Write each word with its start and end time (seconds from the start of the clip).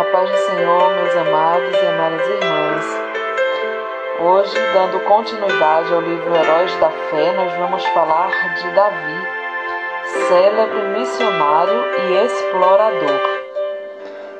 A 0.00 0.04
paz 0.04 0.30
do 0.30 0.36
Senhor, 0.38 0.94
meus 0.94 1.14
amados 1.14 1.74
e 1.74 1.86
amadas 1.86 2.26
irmãs. 2.26 2.86
Hoje, 4.18 4.58
dando 4.72 4.98
continuidade 5.00 5.92
ao 5.92 6.00
livro 6.00 6.34
Heróis 6.34 6.74
da 6.76 6.88
Fé, 6.88 7.32
nós 7.32 7.52
vamos 7.58 7.84
falar 7.88 8.30
de 8.54 8.74
Davi, 8.74 9.28
célebre 10.26 10.80
missionário 10.98 11.84
e 11.98 12.14
explorador. 12.24 13.20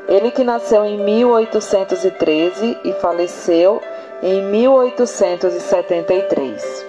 Ele 0.09 0.31
que 0.31 0.45
nasceu 0.45 0.87
em 0.87 0.97
1813 0.97 2.79
e 2.83 2.95
faleceu 2.95 3.83
em 4.23 4.43
1873. 4.43 6.87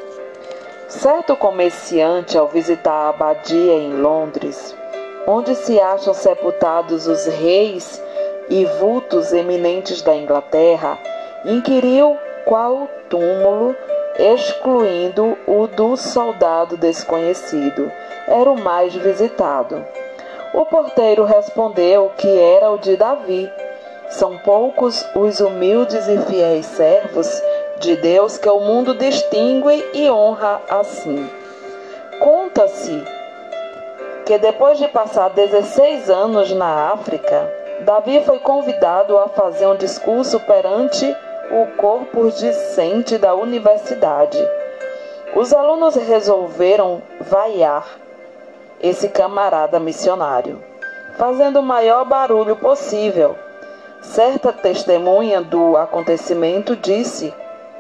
Certo 0.88 1.36
comerciante, 1.36 2.38
ao 2.38 2.48
visitar 2.48 2.94
a 2.94 3.10
abadia 3.10 3.74
em 3.74 3.96
Londres, 3.96 4.74
onde 5.28 5.56
se 5.56 5.78
acham 5.78 6.14
sepultados 6.14 7.06
os 7.06 7.26
reis 7.26 8.02
e 8.52 8.66
vultos 8.66 9.32
eminentes 9.32 10.02
da 10.02 10.14
Inglaterra, 10.14 11.00
inquiriu 11.46 12.18
qual 12.44 12.90
túmulo, 13.10 13.74
excluindo 14.20 15.38
o 15.48 15.68
do 15.68 15.96
soldado 15.96 16.76
desconhecido, 16.76 17.90
era 18.28 18.52
o 18.52 18.62
mais 18.62 18.94
visitado. 18.94 19.86
O 20.54 20.66
porteiro 20.66 21.24
respondeu 21.24 22.12
que 22.18 22.28
era 22.28 22.70
o 22.70 22.78
de 22.78 22.98
Davi. 22.98 23.50
São 24.10 24.38
poucos 24.40 25.06
os 25.16 25.40
humildes 25.40 26.06
e 26.10 26.18
fiéis 26.30 26.66
servos 26.66 27.42
de 27.80 27.96
Deus 27.96 28.38
que 28.38 28.50
o 28.50 28.60
mundo 28.60 28.94
distingue 28.94 29.82
e 29.94 30.12
honra 30.12 30.62
assim. 30.70 31.30
Conta-se 32.20 33.02
que 34.26 34.38
depois 34.38 34.78
de 34.78 34.90
passar 34.90 35.30
16 35.30 36.10
anos 36.10 36.52
na 36.52 36.92
África, 36.92 37.61
Davi 37.82 38.22
foi 38.24 38.38
convidado 38.38 39.18
a 39.18 39.28
fazer 39.30 39.66
um 39.66 39.76
discurso 39.76 40.40
perante 40.42 41.06
o 41.52 41.66
corpo 41.78 42.30
discente 42.30 43.18
da 43.18 43.34
universidade. 43.34 44.38
Os 45.36 45.52
alunos 45.52 45.96
resolveram 45.96 47.02
vaiar 47.20 47.88
esse 48.80 49.10
camarada 49.10 49.80
missionário, 49.80 50.62
fazendo 51.18 51.60
o 51.60 51.64
maior 51.64 52.06
barulho 52.06 52.56
possível. 52.56 53.36
Certa 54.02 54.54
testemunha 54.54 55.42
do 55.42 55.76
acontecimento 55.76 56.76
disse, 56.76 57.34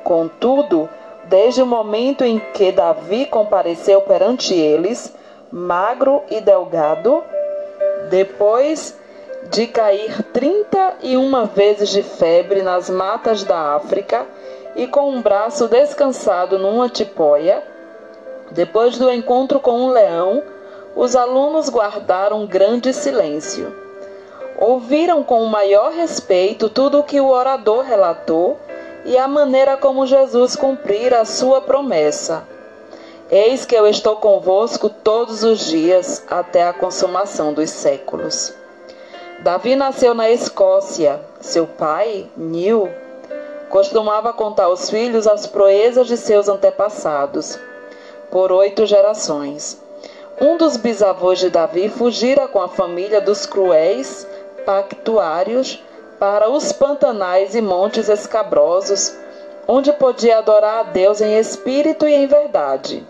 contudo, 0.03 0.89
desde 1.25 1.61
o 1.61 1.65
momento 1.65 2.23
em 2.23 2.39
que 2.39 2.71
Davi 2.71 3.27
compareceu 3.27 4.01
perante 4.01 4.55
eles, 4.55 5.13
magro 5.51 6.23
e 6.29 6.41
delgado, 6.41 7.23
depois 8.09 8.99
de 9.49 9.67
cair 9.67 10.23
trinta 10.31 10.95
e 11.01 11.17
uma 11.17 11.45
vezes 11.45 11.89
de 11.89 12.03
febre 12.03 12.61
nas 12.61 12.89
matas 12.89 13.43
da 13.43 13.75
África 13.75 14.25
e 14.75 14.87
com 14.87 15.09
um 15.09 15.21
braço 15.21 15.67
descansado 15.67 16.57
numa 16.59 16.87
tipóia, 16.87 17.63
depois 18.51 18.97
do 18.97 19.11
encontro 19.11 19.59
com 19.59 19.71
um 19.71 19.89
leão, 19.89 20.43
os 20.95 21.15
alunos 21.15 21.69
guardaram 21.69 22.45
grande 22.45 22.93
silêncio. 22.93 23.75
Ouviram 24.57 25.23
com 25.23 25.41
o 25.41 25.47
maior 25.47 25.91
respeito 25.91 26.69
tudo 26.69 26.99
o 26.99 27.03
que 27.03 27.19
o 27.19 27.29
orador 27.29 27.83
relatou 27.83 28.59
e 29.05 29.17
a 29.17 29.27
maneira 29.27 29.77
como 29.77 30.05
Jesus 30.05 30.55
cumprira 30.55 31.21
a 31.21 31.25
sua 31.25 31.61
promessa. 31.61 32.47
Eis 33.29 33.65
que 33.65 33.73
eu 33.73 33.87
estou 33.87 34.17
convosco 34.17 34.89
todos 34.89 35.43
os 35.43 35.61
dias 35.67 36.23
até 36.29 36.67
a 36.67 36.73
consumação 36.73 37.53
dos 37.53 37.69
séculos. 37.69 38.60
Davi 39.41 39.75
nasceu 39.75 40.13
na 40.13 40.29
Escócia. 40.29 41.19
Seu 41.39 41.65
pai, 41.65 42.29
Neil, 42.37 42.87
costumava 43.69 44.31
contar 44.31 44.65
aos 44.65 44.87
filhos 44.87 45.25
as 45.25 45.47
proezas 45.47 46.05
de 46.05 46.15
seus 46.15 46.47
antepassados, 46.47 47.57
por 48.29 48.51
oito 48.51 48.85
gerações. 48.85 49.81
Um 50.39 50.57
dos 50.57 50.77
bisavôs 50.77 51.39
de 51.39 51.49
Davi 51.49 51.89
fugira 51.89 52.47
com 52.47 52.61
a 52.61 52.67
família 52.67 53.19
dos 53.19 53.47
cruéis 53.47 54.27
pactuários 54.63 55.83
para 56.19 56.47
os 56.47 56.71
pantanais 56.71 57.55
e 57.55 57.61
montes 57.63 58.09
escabrosos, 58.09 59.11
onde 59.67 59.91
podia 59.91 60.37
adorar 60.37 60.81
a 60.81 60.83
Deus 60.83 61.19
em 61.19 61.39
espírito 61.39 62.07
e 62.07 62.13
em 62.13 62.27
verdade. 62.27 63.03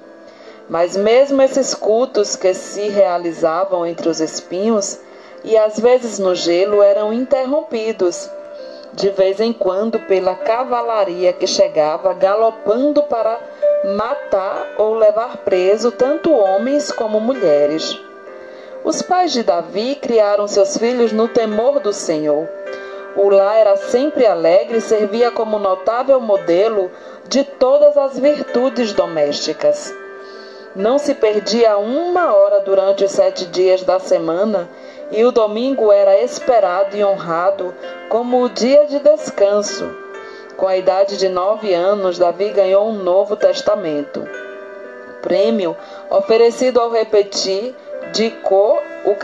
Mas 0.70 0.96
mesmo 0.96 1.42
esses 1.42 1.74
cultos 1.74 2.38
que 2.38 2.54
se 2.54 2.88
realizavam 2.88 3.86
entre 3.86 4.08
os 4.08 4.22
espinhos, 4.22 4.98
e 5.44 5.58
às 5.58 5.80
vezes 5.80 6.20
no 6.20 6.36
gelo 6.36 6.82
eram 6.82 7.12
interrompidos, 7.12 8.30
de 8.94 9.10
vez 9.10 9.40
em 9.40 9.54
quando 9.54 10.00
pela 10.00 10.36
cavalaria 10.36 11.34
que 11.34 11.48
chegava 11.48 12.14
galopando 12.14 13.04
para 13.04 13.40
matar 13.96 14.76
ou 14.78 14.96
levar 14.96 15.38
preso 15.38 15.92
tanto 15.92 16.32
homens 16.32 16.92
como 16.92 17.20
mulheres. 17.20 17.98
Os 18.84 19.02
pais 19.02 19.32
de 19.32 19.44
Davi 19.44 19.96
criaram 19.96 20.48
seus 20.48 20.78
filhos 20.78 21.12
no 21.12 21.28
temor 21.28 21.80
do 21.80 21.94
Senhor. 21.94 22.48
O 23.16 23.30
lar 23.30 23.58
era 23.58 23.76
sempre 23.76 24.26
alegre 24.26 24.78
e 24.78 24.82
servia 24.82 25.32
como 25.32 25.60
notável 25.60 26.20
modelo 26.20 26.90
de 27.28 27.44
todas 27.44 27.98
as 27.98 28.18
virtudes 28.18 28.94
domésticas. 28.94 29.94
Não 30.76 30.98
se 30.98 31.14
perdia 31.14 31.78
uma 31.78 32.34
hora 32.34 32.62
durante 32.62 33.04
os 33.04 33.12
sete 33.12 33.46
dias 33.46 33.84
da 33.84 34.00
semana 34.00 34.70
e 35.12 35.26
o 35.26 35.32
domingo 35.32 35.92
era 35.92 36.20
esperado 36.22 36.96
e 36.96 37.04
honrado 37.04 37.74
como 38.10 38.44
o 38.44 38.50
dia 38.50 38.86
de 38.86 39.00
descanso. 39.00 39.90
Com 40.58 40.68
a 40.68 40.78
idade 40.78 41.18
de 41.18 41.28
nove 41.28 41.74
anos, 41.74 42.18
Davi 42.18 42.50
ganhou 42.50 42.88
um 42.88 42.94
Novo 42.94 43.36
Testamento. 43.36 44.28
Prêmio 45.22 45.76
oferecido 46.10 46.80
ao 46.80 46.92
repetir 46.92 47.76
de 48.14 48.30
cor, 48.30 48.82
o 49.06 49.16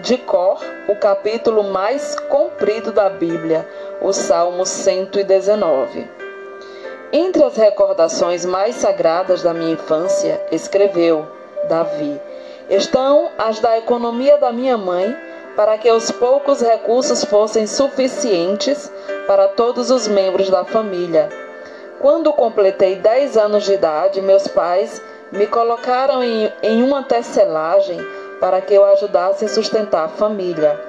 de 0.00 0.16
cor 0.18 0.58
o 0.88 0.96
capítulo 0.96 1.62
mais 1.62 2.16
comprido 2.28 2.90
da 2.90 3.08
Bíblia, 3.08 3.64
o 4.00 4.12
Salmo 4.12 4.66
119. 4.66 6.08
Entre 7.12 7.44
as 7.44 7.56
recordações 7.56 8.44
mais 8.44 8.74
sagradas 8.74 9.42
da 9.42 9.54
minha 9.54 9.74
infância, 9.74 10.40
escreveu 10.50 11.26
Davi, 11.68 12.20
estão 12.68 13.30
as 13.38 13.60
da 13.60 13.78
economia 13.78 14.36
da 14.38 14.50
minha 14.50 14.76
mãe 14.76 15.16
para 15.60 15.76
que 15.76 15.92
os 15.92 16.10
poucos 16.10 16.62
recursos 16.62 17.22
fossem 17.22 17.66
suficientes 17.66 18.90
para 19.26 19.46
todos 19.48 19.90
os 19.90 20.08
membros 20.08 20.48
da 20.48 20.64
família. 20.64 21.28
Quando 21.98 22.32
completei 22.32 22.96
10 22.96 23.36
anos 23.36 23.64
de 23.64 23.74
idade, 23.74 24.22
meus 24.22 24.48
pais 24.48 25.02
me 25.30 25.46
colocaram 25.46 26.24
em, 26.24 26.50
em 26.62 26.82
uma 26.82 27.02
tecelagem 27.02 28.00
para 28.40 28.62
que 28.62 28.72
eu 28.72 28.82
ajudasse 28.86 29.44
a 29.44 29.48
sustentar 29.50 30.06
a 30.06 30.08
família. 30.08 30.80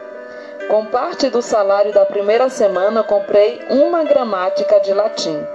Com 0.69 0.85
parte 0.85 1.29
do 1.29 1.41
salário 1.41 1.91
da 1.91 2.05
primeira 2.05 2.47
semana, 2.47 3.03
comprei 3.03 3.61
uma 3.69 4.05
gramática 4.05 4.79
de 4.79 4.93
latim. 4.93 5.45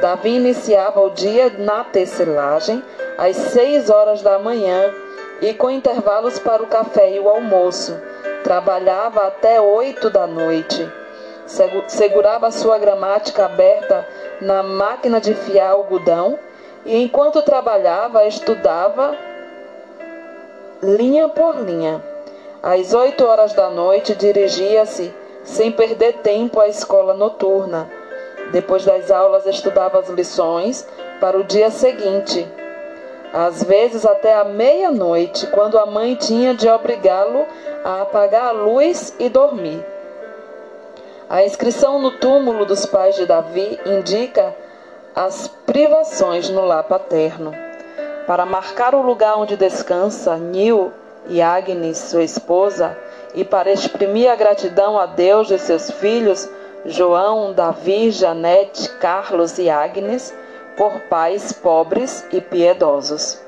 Davi 0.00 0.30
iniciava 0.30 1.00
o 1.00 1.10
dia 1.10 1.48
na 1.58 1.84
tecelagem 1.84 2.82
às 3.16 3.36
seis 3.36 3.88
horas 3.88 4.20
da 4.20 4.36
manhã 4.40 4.92
e 5.40 5.54
com 5.54 5.70
intervalos 5.70 6.40
para 6.40 6.60
o 6.60 6.66
café 6.66 7.08
e 7.12 7.20
o 7.20 7.28
almoço 7.28 7.96
Trabalhava 8.42 9.26
até 9.26 9.60
oito 9.60 10.10
da 10.10 10.26
noite. 10.26 10.90
Segurava 11.86 12.50
sua 12.50 12.78
gramática 12.78 13.44
aberta 13.44 14.06
na 14.40 14.62
máquina 14.62 15.20
de 15.20 15.34
fiar 15.34 15.72
algodão 15.72 16.38
e, 16.84 17.02
enquanto 17.02 17.42
trabalhava, 17.42 18.26
estudava 18.26 19.16
linha 20.82 21.28
por 21.28 21.56
linha. 21.56 22.02
Às 22.62 22.94
oito 22.94 23.24
horas 23.24 23.52
da 23.52 23.70
noite, 23.70 24.14
dirigia-se, 24.14 25.14
sem 25.44 25.70
perder 25.70 26.14
tempo, 26.14 26.60
à 26.60 26.68
escola 26.68 27.14
noturna. 27.14 27.90
Depois 28.50 28.84
das 28.84 29.10
aulas, 29.10 29.46
estudava 29.46 29.98
as 29.98 30.08
lições 30.08 30.86
para 31.20 31.38
o 31.38 31.44
dia 31.44 31.70
seguinte 31.70 32.48
às 33.32 33.62
vezes 33.62 34.04
até 34.04 34.34
a 34.34 34.44
meia-noite, 34.44 35.46
quando 35.46 35.78
a 35.78 35.86
mãe 35.86 36.14
tinha 36.14 36.54
de 36.54 36.68
obrigá-lo 36.68 37.46
a 37.82 38.02
apagar 38.02 38.48
a 38.48 38.52
luz 38.52 39.14
e 39.18 39.28
dormir. 39.28 39.84
A 41.28 41.42
inscrição 41.42 41.98
no 41.98 42.10
túmulo 42.18 42.66
dos 42.66 42.84
pais 42.84 43.16
de 43.16 43.24
Davi 43.24 43.80
indica 43.86 44.54
as 45.14 45.48
privações 45.64 46.50
no 46.50 46.62
lar 46.64 46.84
paterno. 46.84 47.54
Para 48.26 48.44
marcar 48.44 48.94
o 48.94 49.00
lugar 49.00 49.38
onde 49.38 49.56
descansa 49.56 50.36
Nil 50.36 50.92
e 51.28 51.40
Agnes, 51.40 51.96
sua 51.96 52.22
esposa, 52.22 52.96
e 53.34 53.44
para 53.44 53.72
exprimir 53.72 54.30
a 54.30 54.36
gratidão 54.36 54.98
a 54.98 55.06
Deus 55.06 55.48
de 55.48 55.58
seus 55.58 55.90
filhos, 55.90 56.48
João, 56.84 57.54
Davi, 57.54 58.10
Janete, 58.10 58.90
Carlos 58.98 59.58
e 59.58 59.70
Agnes, 59.70 60.34
por 60.76 61.00
pais 61.08 61.52
pobres 61.52 62.26
e 62.32 62.40
piedosos. 62.40 63.40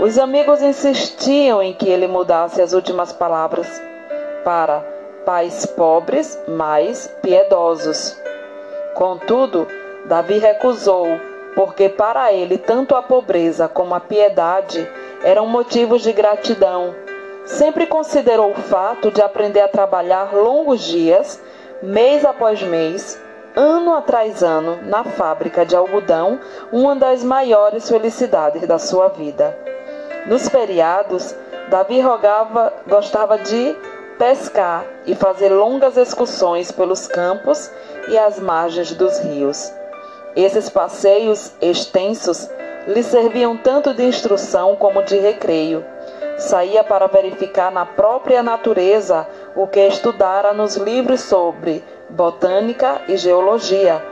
Os 0.00 0.18
amigos 0.18 0.62
insistiam 0.62 1.62
em 1.62 1.74
que 1.74 1.88
ele 1.88 2.06
mudasse 2.06 2.62
as 2.62 2.72
últimas 2.72 3.12
palavras 3.12 3.68
para 4.44 4.80
pais 5.24 5.66
pobres, 5.66 6.38
mas 6.48 7.06
piedosos. 7.22 8.18
Contudo, 8.94 9.68
Davi 10.06 10.38
recusou, 10.38 11.06
porque 11.54 11.88
para 11.88 12.32
ele 12.32 12.58
tanto 12.58 12.94
a 12.96 13.02
pobreza 13.02 13.68
como 13.68 13.94
a 13.94 14.00
piedade 14.00 14.88
eram 15.22 15.46
motivos 15.46 16.02
de 16.02 16.12
gratidão. 16.12 16.94
Sempre 17.44 17.86
considerou 17.86 18.50
o 18.50 18.62
fato 18.62 19.10
de 19.10 19.20
aprender 19.20 19.60
a 19.60 19.68
trabalhar 19.68 20.34
longos 20.34 20.80
dias, 20.82 21.40
mês 21.82 22.24
após 22.24 22.62
mês, 22.62 23.20
ano 23.54 23.94
atrás 23.94 24.42
ano, 24.42 24.78
na 24.82 25.04
fábrica 25.04 25.64
de 25.64 25.76
algodão, 25.76 26.40
uma 26.70 26.96
das 26.96 27.22
maiores 27.22 27.88
felicidades 27.88 28.66
da 28.66 28.78
sua 28.78 29.08
vida. 29.08 29.56
Nos 30.26 30.48
feriados, 30.48 31.34
Davi 31.68 32.00
rogava, 32.00 32.72
gostava 32.86 33.38
de 33.38 33.76
pescar 34.18 34.84
e 35.06 35.14
fazer 35.14 35.48
longas 35.48 35.96
excursões 35.96 36.70
pelos 36.70 37.06
campos 37.06 37.70
e 38.08 38.16
as 38.16 38.38
margens 38.38 38.94
dos 38.94 39.18
rios. 39.18 39.72
Esses 40.36 40.68
passeios 40.70 41.52
extensos 41.60 42.48
lhe 42.86 43.02
serviam 43.02 43.56
tanto 43.56 43.92
de 43.94 44.04
instrução 44.04 44.76
como 44.76 45.02
de 45.02 45.18
recreio. 45.18 45.84
Saía 46.38 46.82
para 46.82 47.06
verificar 47.06 47.70
na 47.70 47.84
própria 47.84 48.42
natureza 48.42 49.26
o 49.54 49.66
que 49.66 49.80
estudara 49.80 50.52
nos 50.52 50.76
livros 50.76 51.20
sobre 51.20 51.84
botânica 52.08 53.02
e 53.08 53.16
geologia. 53.16 54.02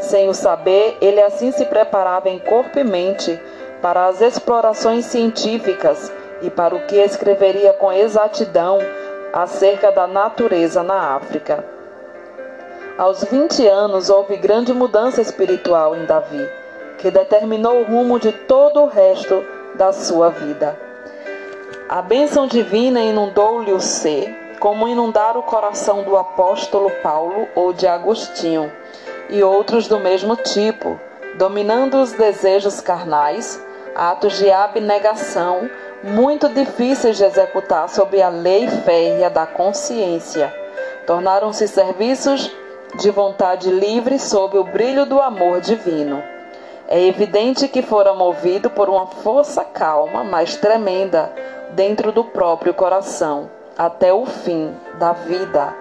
Sem 0.00 0.28
o 0.28 0.34
saber, 0.34 0.96
ele 1.00 1.20
assim 1.22 1.52
se 1.52 1.64
preparava 1.64 2.28
em 2.28 2.38
corpo 2.38 2.78
e 2.78 2.84
mente 2.84 3.40
para 3.80 4.06
as 4.06 4.20
explorações 4.20 5.06
científicas 5.06 6.12
e 6.42 6.50
para 6.50 6.74
o 6.74 6.86
que 6.86 6.96
escreveria 6.96 7.72
com 7.72 7.92
exatidão 7.92 8.78
acerca 9.32 9.90
da 9.90 10.06
natureza 10.06 10.82
na 10.82 11.14
África. 11.14 11.64
Aos 12.96 13.22
20 13.24 13.66
anos 13.66 14.08
houve 14.08 14.36
grande 14.36 14.72
mudança 14.72 15.20
espiritual 15.20 15.94
em 15.94 16.06
Davi, 16.06 16.48
que 16.98 17.10
determinou 17.10 17.80
o 17.80 17.84
rumo 17.84 18.18
de 18.18 18.32
todo 18.32 18.80
o 18.80 18.86
resto 18.86 19.44
da 19.74 19.92
sua 19.92 20.30
vida. 20.30 20.78
A 21.88 22.00
bênção 22.00 22.46
divina 22.46 23.00
inundou-lhe 23.02 23.72
o 23.72 23.80
ser, 23.80 24.45
como 24.66 24.88
inundar 24.88 25.36
o 25.36 25.44
coração 25.44 26.02
do 26.02 26.16
apóstolo 26.16 26.90
Paulo 27.00 27.46
ou 27.54 27.72
de 27.72 27.86
Agostinho, 27.86 28.72
e 29.30 29.40
outros 29.40 29.86
do 29.86 30.00
mesmo 30.00 30.34
tipo, 30.34 30.98
dominando 31.36 32.02
os 32.02 32.10
desejos 32.10 32.80
carnais, 32.80 33.64
atos 33.94 34.36
de 34.38 34.50
abnegação, 34.50 35.70
muito 36.02 36.48
difíceis 36.48 37.16
de 37.16 37.22
executar 37.22 37.88
sob 37.88 38.20
a 38.20 38.28
lei 38.28 38.66
férrea 38.66 39.30
da 39.30 39.46
consciência. 39.46 40.52
Tornaram-se 41.06 41.68
serviços 41.68 42.52
de 42.96 43.08
vontade 43.12 43.70
livre 43.70 44.18
sob 44.18 44.58
o 44.58 44.64
brilho 44.64 45.06
do 45.06 45.20
amor 45.20 45.60
divino. 45.60 46.20
É 46.88 47.00
evidente 47.00 47.68
que 47.68 47.82
fora 47.82 48.12
movido 48.12 48.68
por 48.68 48.88
uma 48.88 49.06
força 49.06 49.62
calma, 49.62 50.24
mas 50.24 50.56
tremenda, 50.56 51.32
dentro 51.70 52.10
do 52.10 52.24
próprio 52.24 52.74
coração, 52.74 53.48
até 53.76 54.12
o 54.12 54.26
fim 54.26 54.74
da 54.98 55.12
vida. 55.12 55.74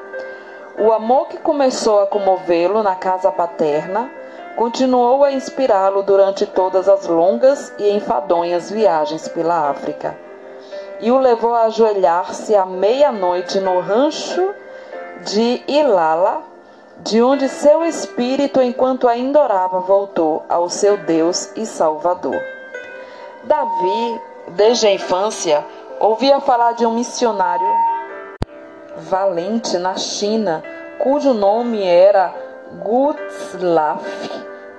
O 0.77 0.91
amor 0.91 1.27
que 1.27 1.37
começou 1.37 2.01
a 2.01 2.07
comovê-lo 2.07 2.83
na 2.83 2.95
casa 2.95 3.31
paterna 3.31 4.09
continuou 4.55 5.23
a 5.23 5.31
inspirá-lo 5.31 6.03
durante 6.03 6.45
todas 6.45 6.87
as 6.87 7.07
longas 7.07 7.73
e 7.77 7.89
enfadonhas 7.89 8.69
viagens 8.69 9.27
pela 9.27 9.69
África 9.69 10.25
e 10.99 11.11
o 11.11 11.19
levou 11.19 11.53
a 11.53 11.63
ajoelhar-se 11.63 12.55
à 12.55 12.65
meia-noite 12.65 13.59
no 13.59 13.79
rancho 13.79 14.53
de 15.23 15.63
Ilala, 15.67 16.41
de 16.99 17.21
onde 17.21 17.49
seu 17.49 17.83
espírito, 17.83 18.61
enquanto 18.61 19.07
ainda 19.07 19.41
orava, 19.41 19.79
voltou 19.79 20.43
ao 20.47 20.69
seu 20.69 20.97
Deus 20.97 21.51
e 21.55 21.65
Salvador. 21.65 22.41
Davi, 23.43 24.21
desde 24.49 24.87
a 24.87 24.91
infância, 24.93 25.65
ouvia 25.99 26.39
falar 26.39 26.73
de 26.73 26.85
um 26.85 26.93
missionário 26.93 27.67
valente 28.97 29.77
na 29.77 29.95
China, 29.95 30.63
cujo 30.99 31.33
nome 31.33 31.83
era 31.83 32.33
Gutzlaf. 32.83 34.03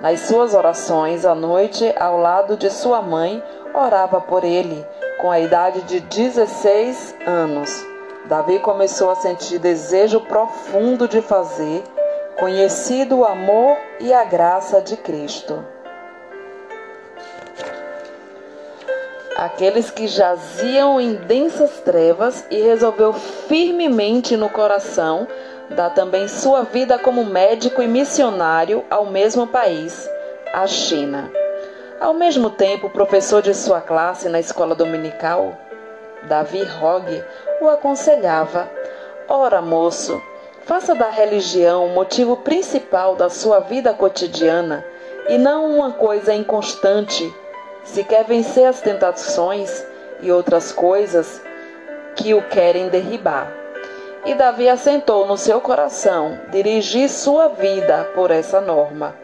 Nas 0.01 0.21
suas 0.21 0.53
orações 0.53 1.25
à 1.25 1.33
noite, 1.33 1.93
ao 1.99 2.17
lado 2.19 2.55
de 2.55 2.69
sua 2.69 3.01
mãe, 3.01 3.43
orava 3.73 4.21
por 4.21 4.43
ele. 4.43 4.85
Com 5.19 5.31
a 5.31 5.39
idade 5.39 5.81
de 5.81 5.99
16 5.99 7.15
anos, 7.25 7.69
Davi 8.25 8.59
começou 8.59 9.09
a 9.09 9.15
sentir 9.15 9.57
desejo 9.57 10.21
profundo 10.21 11.07
de 11.07 11.21
fazer 11.21 11.83
conhecido 12.37 13.19
o 13.19 13.25
amor 13.25 13.75
e 13.99 14.13
a 14.13 14.23
graça 14.23 14.79
de 14.79 14.95
Cristo. 14.95 15.65
Aqueles 19.37 19.91
que 19.91 20.07
jaziam 20.07 20.99
em 20.99 21.13
densas 21.13 21.69
trevas 21.81 22.43
e 22.49 22.59
resolveu 22.59 23.13
firmemente 23.13 24.35
no 24.35 24.49
coração 24.49 25.27
dar 25.69 25.91
também 25.91 26.27
sua 26.27 26.63
vida 26.63 26.97
como 26.97 27.23
médico 27.23 27.83
e 27.83 27.87
missionário 27.87 28.83
ao 28.89 29.05
mesmo 29.05 29.45
país, 29.45 30.09
a 30.51 30.65
China. 30.65 31.31
Ao 31.99 32.15
mesmo 32.15 32.49
tempo, 32.49 32.87
o 32.87 32.89
professor 32.89 33.43
de 33.43 33.53
sua 33.53 33.79
classe 33.79 34.27
na 34.27 34.39
escola 34.39 34.73
dominical, 34.73 35.55
Davi 36.23 36.63
Hogg, 36.81 37.23
o 37.61 37.69
aconselhava: 37.69 38.67
Ora, 39.29 39.61
moço, 39.61 40.19
faça 40.65 40.95
da 40.95 41.11
religião 41.11 41.85
o 41.85 41.93
motivo 41.93 42.37
principal 42.37 43.15
da 43.15 43.29
sua 43.29 43.59
vida 43.59 43.93
cotidiana 43.93 44.83
e 45.29 45.37
não 45.37 45.77
uma 45.77 45.91
coisa 45.91 46.33
inconstante. 46.33 47.31
Se 47.87 48.03
quer 48.03 48.25
vencer 48.25 48.65
as 48.65 48.81
tentações 48.81 49.85
e 50.21 50.31
outras 50.31 50.71
coisas 50.71 51.41
que 52.15 52.33
o 52.33 52.41
querem 52.41 52.89
derribar. 52.89 53.51
E 54.25 54.33
Davi 54.33 54.67
assentou 54.67 55.25
no 55.25 55.37
seu 55.37 55.61
coração 55.61 56.37
dirigir 56.51 57.09
sua 57.09 57.47
vida 57.47 58.09
por 58.13 58.29
essa 58.29 58.59
norma. 58.59 59.15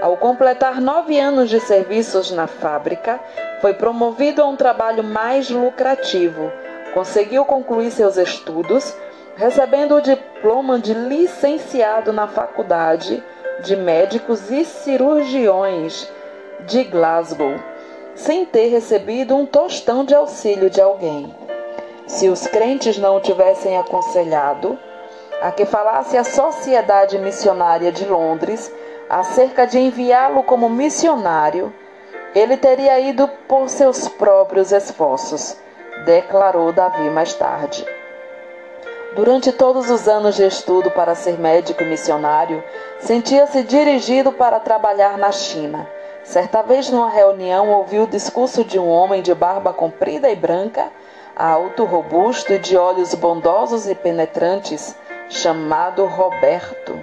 Ao 0.00 0.16
completar 0.16 0.80
nove 0.80 1.18
anos 1.18 1.48
de 1.48 1.60
serviços 1.60 2.32
na 2.32 2.48
fábrica, 2.48 3.20
foi 3.60 3.72
promovido 3.72 4.42
a 4.42 4.46
um 4.46 4.56
trabalho 4.56 5.04
mais 5.04 5.48
lucrativo. 5.48 6.50
Conseguiu 6.92 7.44
concluir 7.44 7.92
seus 7.92 8.16
estudos, 8.16 8.92
recebendo 9.36 9.94
o 9.94 10.02
diploma 10.02 10.78
de 10.78 10.92
licenciado 10.92 12.12
na 12.12 12.26
Faculdade 12.26 13.22
de 13.62 13.76
Médicos 13.76 14.50
e 14.50 14.64
Cirurgiões 14.64 16.10
de 16.66 16.82
Glasgow, 16.84 17.54
sem 18.14 18.44
ter 18.44 18.68
recebido 18.68 19.34
um 19.34 19.46
tostão 19.46 20.04
de 20.04 20.14
auxílio 20.14 20.68
de 20.68 20.80
alguém. 20.80 21.34
Se 22.06 22.28
os 22.28 22.46
crentes 22.46 22.98
não 22.98 23.16
o 23.16 23.20
tivessem 23.20 23.78
aconselhado 23.78 24.78
a 25.40 25.50
que 25.50 25.64
falasse 25.64 26.16
à 26.16 26.24
Sociedade 26.24 27.18
Missionária 27.18 27.90
de 27.90 28.04
Londres 28.04 28.72
acerca 29.08 29.66
de 29.66 29.78
enviá-lo 29.78 30.42
como 30.42 30.68
missionário, 30.68 31.72
ele 32.34 32.56
teria 32.56 32.98
ido 33.00 33.28
por 33.48 33.68
seus 33.68 34.08
próprios 34.08 34.72
esforços, 34.72 35.56
declarou 36.04 36.72
Davi 36.72 37.10
mais 37.10 37.34
tarde. 37.34 37.84
Durante 39.14 39.52
todos 39.52 39.90
os 39.90 40.08
anos 40.08 40.36
de 40.36 40.46
estudo 40.46 40.90
para 40.90 41.14
ser 41.14 41.38
médico 41.38 41.82
e 41.82 41.86
missionário, 41.86 42.64
sentia-se 43.00 43.62
dirigido 43.62 44.32
para 44.32 44.58
trabalhar 44.58 45.18
na 45.18 45.30
China. 45.30 45.86
Certa 46.24 46.62
vez, 46.62 46.88
numa 46.88 47.10
reunião, 47.10 47.70
ouviu 47.70 48.04
o 48.04 48.06
discurso 48.06 48.64
de 48.64 48.78
um 48.78 48.88
homem 48.88 49.22
de 49.22 49.34
barba 49.34 49.72
comprida 49.72 50.30
e 50.30 50.36
branca 50.36 50.90
alto, 51.36 51.84
robusto 51.84 52.52
e 52.52 52.58
de 52.58 52.76
olhos 52.76 53.14
bondosos 53.14 53.88
e 53.88 53.94
penetrantes, 53.94 54.94
chamado 55.28 56.06
Roberto. 56.06 56.98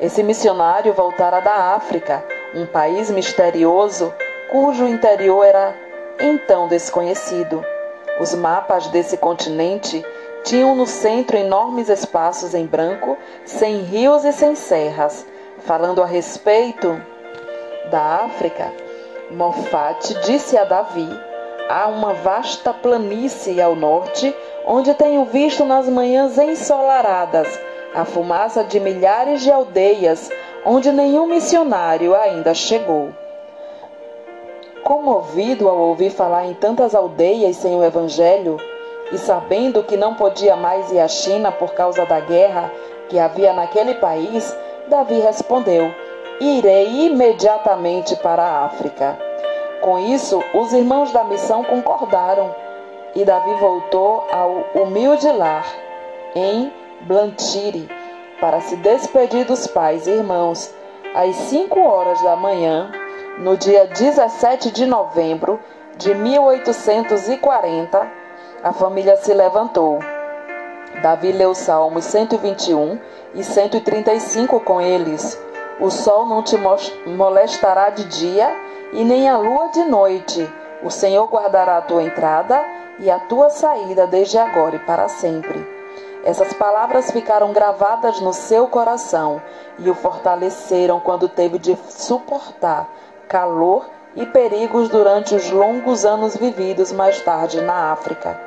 Esse 0.00 0.22
missionário 0.22 0.92
voltara 0.92 1.40
da 1.40 1.74
África, 1.74 2.24
um 2.54 2.66
país 2.66 3.10
misterioso 3.10 4.12
cujo 4.50 4.86
interior 4.86 5.44
era 5.44 5.74
então 6.20 6.68
desconhecido. 6.68 7.64
Os 8.18 8.34
mapas 8.34 8.88
desse 8.88 9.16
continente 9.16 10.04
tinham 10.44 10.74
no 10.74 10.86
centro 10.86 11.36
enormes 11.36 11.88
espaços 11.88 12.54
em 12.54 12.66
branco, 12.66 13.16
sem 13.44 13.78
rios 13.78 14.24
e 14.24 14.32
sem 14.32 14.54
serras. 14.54 15.26
Falando 15.60 16.02
a 16.02 16.06
respeito 16.06 17.00
da 17.90 18.24
África, 18.24 18.72
Moffat 19.30 20.14
disse 20.24 20.56
a 20.56 20.64
Davi 20.64 21.08
há 21.68 21.86
uma 21.88 22.14
vasta 22.14 22.72
planície 22.72 23.60
ao 23.60 23.76
norte, 23.76 24.34
onde 24.66 24.94
tenho 24.94 25.24
visto 25.24 25.64
nas 25.64 25.88
manhãs 25.88 26.38
ensolaradas 26.38 27.60
a 27.94 28.04
fumaça 28.04 28.64
de 28.64 28.80
milhares 28.80 29.42
de 29.42 29.50
aldeias 29.50 30.30
onde 30.64 30.92
nenhum 30.92 31.26
missionário 31.26 32.14
ainda 32.14 32.54
chegou. 32.54 33.10
Comovido 34.82 35.68
ao 35.68 35.78
ouvir 35.78 36.10
falar 36.10 36.46
em 36.46 36.54
tantas 36.54 36.94
aldeias 36.94 37.56
sem 37.56 37.74
o 37.76 37.84
Evangelho, 37.84 38.56
e 39.12 39.18
sabendo 39.18 39.82
que 39.82 39.96
não 39.96 40.14
podia 40.14 40.54
mais 40.54 40.90
ir 40.92 41.00
à 41.00 41.08
China 41.08 41.50
por 41.50 41.72
causa 41.72 42.06
da 42.06 42.20
guerra 42.20 42.70
que 43.08 43.18
havia 43.18 43.52
naquele 43.52 43.94
país, 43.94 44.56
Davi 44.88 45.18
respondeu: 45.20 45.92
Irei 46.40 47.06
imediatamente 47.06 48.16
para 48.16 48.42
a 48.42 48.64
África. 48.64 49.18
Com 49.82 49.98
isso, 49.98 50.42
os 50.54 50.72
irmãos 50.72 51.12
da 51.12 51.22
missão 51.22 51.62
concordaram 51.62 52.54
e 53.14 53.26
Davi 53.26 53.52
voltou 53.54 54.26
ao 54.32 54.64
humilde 54.74 55.30
lar 55.30 55.66
em 56.34 56.72
Blantyre 57.02 57.88
para 58.40 58.60
se 58.60 58.76
despedir 58.76 59.44
dos 59.44 59.66
pais 59.66 60.06
e 60.06 60.10
irmãos 60.12 60.72
às 61.14 61.36
5 61.36 61.78
horas 61.78 62.22
da 62.22 62.36
manhã, 62.36 62.90
no 63.38 63.56
dia 63.56 63.86
17 63.86 64.70
de 64.70 64.86
novembro 64.86 65.60
de 65.98 66.14
1840, 66.14 68.08
a 68.62 68.72
família 68.72 69.16
se 69.16 69.34
levantou. 69.34 69.98
Davi 71.02 71.32
leu 71.32 71.54
Salmos 71.54 72.04
121 72.04 72.98
e 73.34 73.44
135 73.44 74.60
com 74.60 74.80
eles. 74.80 75.38
O 75.80 75.90
sol 75.90 76.26
não 76.26 76.42
te 76.42 76.58
molestará 77.06 77.88
de 77.90 78.04
dia 78.04 78.54
e 78.92 79.02
nem 79.02 79.28
a 79.28 79.38
lua 79.38 79.68
de 79.68 79.82
noite. 79.84 80.46
O 80.82 80.90
Senhor 80.90 81.26
guardará 81.26 81.78
a 81.78 81.82
tua 81.82 82.02
entrada 82.02 82.62
e 82.98 83.10
a 83.10 83.18
tua 83.18 83.48
saída 83.48 84.06
desde 84.06 84.36
agora 84.36 84.76
e 84.76 84.80
para 84.80 85.08
sempre. 85.08 85.66
Essas 86.22 86.52
palavras 86.52 87.10
ficaram 87.10 87.52
gravadas 87.52 88.20
no 88.20 88.32
seu 88.32 88.66
coração 88.66 89.40
e 89.78 89.88
o 89.88 89.94
fortaleceram 89.94 91.00
quando 91.00 91.28
teve 91.28 91.58
de 91.58 91.76
suportar 91.88 92.86
calor 93.26 93.88
e 94.14 94.26
perigos 94.26 94.88
durante 94.88 95.34
os 95.34 95.50
longos 95.50 96.04
anos 96.04 96.36
vividos 96.36 96.92
mais 96.92 97.22
tarde 97.22 97.60
na 97.62 97.90
África. 97.92 98.38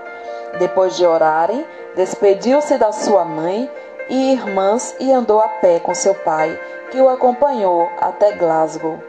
Depois 0.59 0.95
de 0.95 1.05
orarem, 1.05 1.65
despediu-se 1.95 2.77
da 2.77 2.91
sua 2.91 3.25
mãe 3.25 3.67
e 4.07 4.33
irmãs 4.33 4.95
e 4.99 5.11
andou 5.11 5.39
a 5.39 5.47
pé 5.47 5.79
com 5.79 5.95
seu 5.95 6.13
pai, 6.13 6.59
que 6.93 7.01
o 7.01 7.09
acompanhou 7.09 7.89
até 7.99 8.33
Glasgow. 8.33 8.99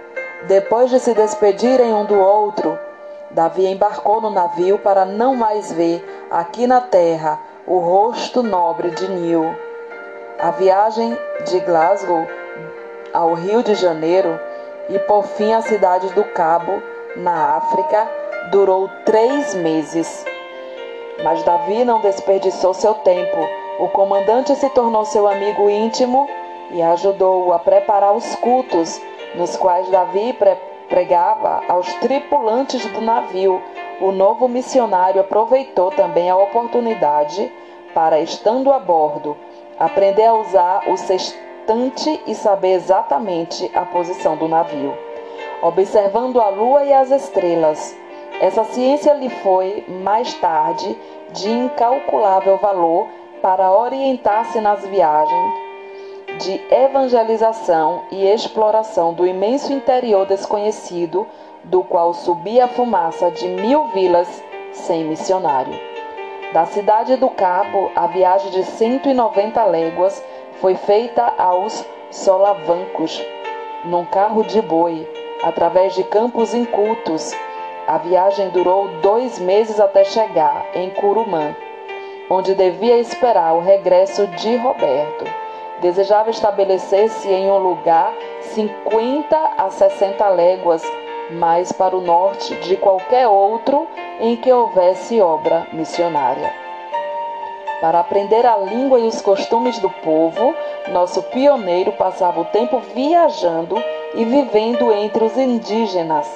Depois 0.49 0.89
de 0.89 0.99
se 0.99 1.13
despedirem 1.13 1.93
um 1.93 2.07
do 2.07 2.19
outro, 2.19 2.79
Davi 3.31 3.67
embarcou 3.67 4.23
no 4.23 4.31
navio 4.31 4.79
para 4.79 5.05
não 5.05 5.37
mais 5.37 5.71
ver 5.71 6.03
aqui 6.31 6.67
na 6.67 6.81
terra 6.81 7.39
o 7.67 7.79
rosto 7.79 8.43
nobre 8.43 8.91
de 8.93 9.07
Nil. 9.07 9.55
A 10.41 10.51
viagem 10.53 11.15
de 11.45 11.61
Glasgow 11.61 12.27
ao 13.13 13.35
Rio 13.35 13.63
de 13.63 13.75
Janeiro 13.75 14.41
e 14.89 14.99
por 15.01 15.25
fim 15.25 15.53
à 15.53 15.61
cidade 15.61 16.09
do 16.15 16.25
Cabo, 16.25 16.83
na 17.17 17.57
África, 17.57 18.09
durou 18.51 18.89
três 19.05 19.53
meses. 19.53 20.25
Mas 21.23 21.43
Davi 21.43 21.85
não 21.85 22.01
desperdiçou 22.01 22.73
seu 22.73 22.95
tempo. 22.95 23.47
O 23.79 23.89
comandante 23.89 24.57
se 24.57 24.71
tornou 24.71 25.05
seu 25.05 25.29
amigo 25.29 25.69
íntimo 25.69 26.27
e 26.71 26.83
ajudou-o 26.83 27.53
a 27.53 27.59
preparar 27.59 28.15
os 28.15 28.35
cultos, 28.37 29.01
nos 29.35 29.57
quais 29.57 29.89
Davi 29.91 30.37
pregava 30.89 31.63
aos 31.69 31.93
tripulantes 31.95 32.85
do 32.87 33.01
navio. 33.01 33.63
O 34.01 34.11
novo 34.11 34.49
missionário 34.49 35.21
aproveitou 35.21 35.91
também 35.91 36.29
a 36.29 36.37
oportunidade 36.37 37.51
para, 37.95 38.21
estando 38.21 38.73
a 38.73 38.79
bordo, 38.79 39.37
aprender 39.79 40.25
a 40.25 40.35
usar 40.35 40.89
o 40.89 40.97
sextante 40.97 42.21
e 42.27 42.35
saber 42.35 42.73
exatamente 42.73 43.71
a 43.75 43.85
posição 43.85 44.37
do 44.37 44.49
navio. 44.49 44.97
Observando 45.63 46.41
a 46.41 46.49
lua 46.49 46.85
e 46.85 46.93
as 46.93 47.11
estrelas, 47.11 47.97
essa 48.41 48.65
ciência 48.65 49.15
lhe 49.15 49.31
foi, 49.31 49.85
mais 49.89 50.35
tarde, 50.35 50.99
de 51.31 51.49
incalculável 51.49 52.57
valor 52.59 53.07
para 53.41 53.73
orientar-se 53.73 54.61
nas 54.61 54.85
viagens 54.87 55.64
de 56.39 56.61
evangelização 56.71 58.05
e 58.11 58.27
exploração 58.27 59.13
do 59.13 59.27
imenso 59.27 59.73
interior 59.73 60.27
desconhecido, 60.27 61.27
do 61.63 61.83
qual 61.83 62.13
subia 62.13 62.65
a 62.65 62.69
fumaça 62.69 63.31
de 63.31 63.47
mil 63.47 63.87
vilas 63.89 64.43
sem 64.73 65.05
missionário. 65.05 65.79
Da 66.53 66.67
cidade 66.67 67.17
do 67.17 67.29
Cabo, 67.31 67.91
a 67.95 68.07
viagem 68.07 68.51
de 68.51 68.65
190 68.65 69.65
léguas 69.65 70.23
foi 70.61 70.75
feita 70.75 71.33
aos 71.39 71.85
solavancos, 72.11 73.23
num 73.85 74.05
carro 74.05 74.43
de 74.43 74.61
boi, 74.61 75.09
através 75.43 75.95
de 75.95 76.05
campos 76.05 76.53
incultos. 76.53 77.33
A 77.87 77.99
viagem 77.99 78.49
durou 78.51 78.89
dois 79.01 79.39
meses 79.39 79.79
até 79.79 80.05
chegar 80.05 80.67
em 80.75 80.91
Curumã, 80.91 81.55
onde 82.31 82.55
devia 82.55 82.99
esperar 82.99 83.55
o 83.55 83.61
regresso 83.61 84.27
de 84.27 84.57
Roberto 84.57 85.44
desejava 85.81 86.31
estabelecer-se 86.31 87.29
em 87.29 87.51
um 87.51 87.59
lugar 87.59 88.13
50 88.41 89.37
a 89.59 89.71
60 89.71 90.29
léguas 90.29 90.83
mais 91.31 91.73
para 91.73 91.97
o 91.97 92.01
norte 92.01 92.55
de 92.57 92.77
qualquer 92.77 93.27
outro 93.27 93.87
em 94.21 94.37
que 94.37 94.53
houvesse 94.53 95.21
obra 95.21 95.67
missionária. 95.73 96.53
Para 97.81 98.01
aprender 98.01 98.47
a 98.47 98.57
língua 98.57 99.01
e 99.01 99.07
os 99.07 99.21
costumes 99.21 99.79
do 99.79 99.91
povo, 99.91 100.55
nosso 100.89 101.23
pioneiro 101.25 101.93
passava 101.93 102.41
o 102.41 102.45
tempo 102.47 102.79
viajando 102.95 103.77
e 104.15 104.25
vivendo 104.25 104.93
entre 104.93 105.25
os 105.25 105.37
indígenas. 105.37 106.27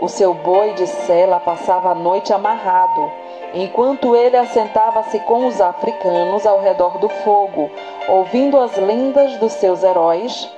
O 0.00 0.08
seu 0.08 0.32
boi 0.32 0.72
de 0.74 0.86
sela 0.86 1.40
passava 1.40 1.90
a 1.90 1.94
noite 1.94 2.32
amarrado 2.32 3.21
enquanto 3.54 4.16
ele 4.16 4.36
assentava-se 4.36 5.18
com 5.20 5.46
os 5.46 5.60
africanos 5.60 6.46
ao 6.46 6.60
redor 6.60 6.98
do 6.98 7.08
fogo, 7.08 7.70
ouvindo 8.08 8.58
as 8.58 8.76
lendas 8.76 9.36
dos 9.38 9.52
seus 9.52 9.82
heróis, 9.82 10.50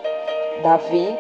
Davi, 0.62 1.16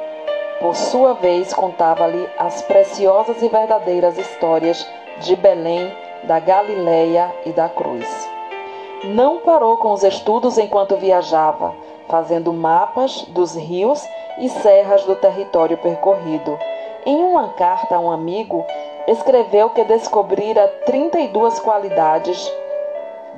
por 0.60 0.74
sua 0.76 1.14
vez, 1.14 1.52
contava-lhe 1.52 2.28
as 2.38 2.62
preciosas 2.62 3.42
e 3.42 3.48
verdadeiras 3.48 4.16
histórias 4.16 4.86
de 5.20 5.36
Belém, 5.36 5.92
da 6.22 6.38
Galileia 6.38 7.30
e 7.44 7.50
da 7.50 7.68
cruz. 7.68 8.08
Não 9.04 9.38
parou 9.38 9.76
com 9.76 9.92
os 9.92 10.02
estudos 10.02 10.56
enquanto 10.56 10.96
viajava, 10.96 11.74
fazendo 12.08 12.52
mapas 12.52 13.22
dos 13.28 13.54
rios 13.54 14.02
e 14.38 14.48
serras 14.48 15.04
do 15.04 15.14
território 15.16 15.76
percorrido. 15.76 16.58
Em 17.04 17.16
uma 17.16 17.48
carta 17.48 17.96
a 17.96 18.00
um 18.00 18.10
amigo, 18.10 18.64
escreveu 19.06 19.70
que 19.70 19.84
descobrira 19.84 20.66
32 20.86 21.60
qualidades 21.60 22.52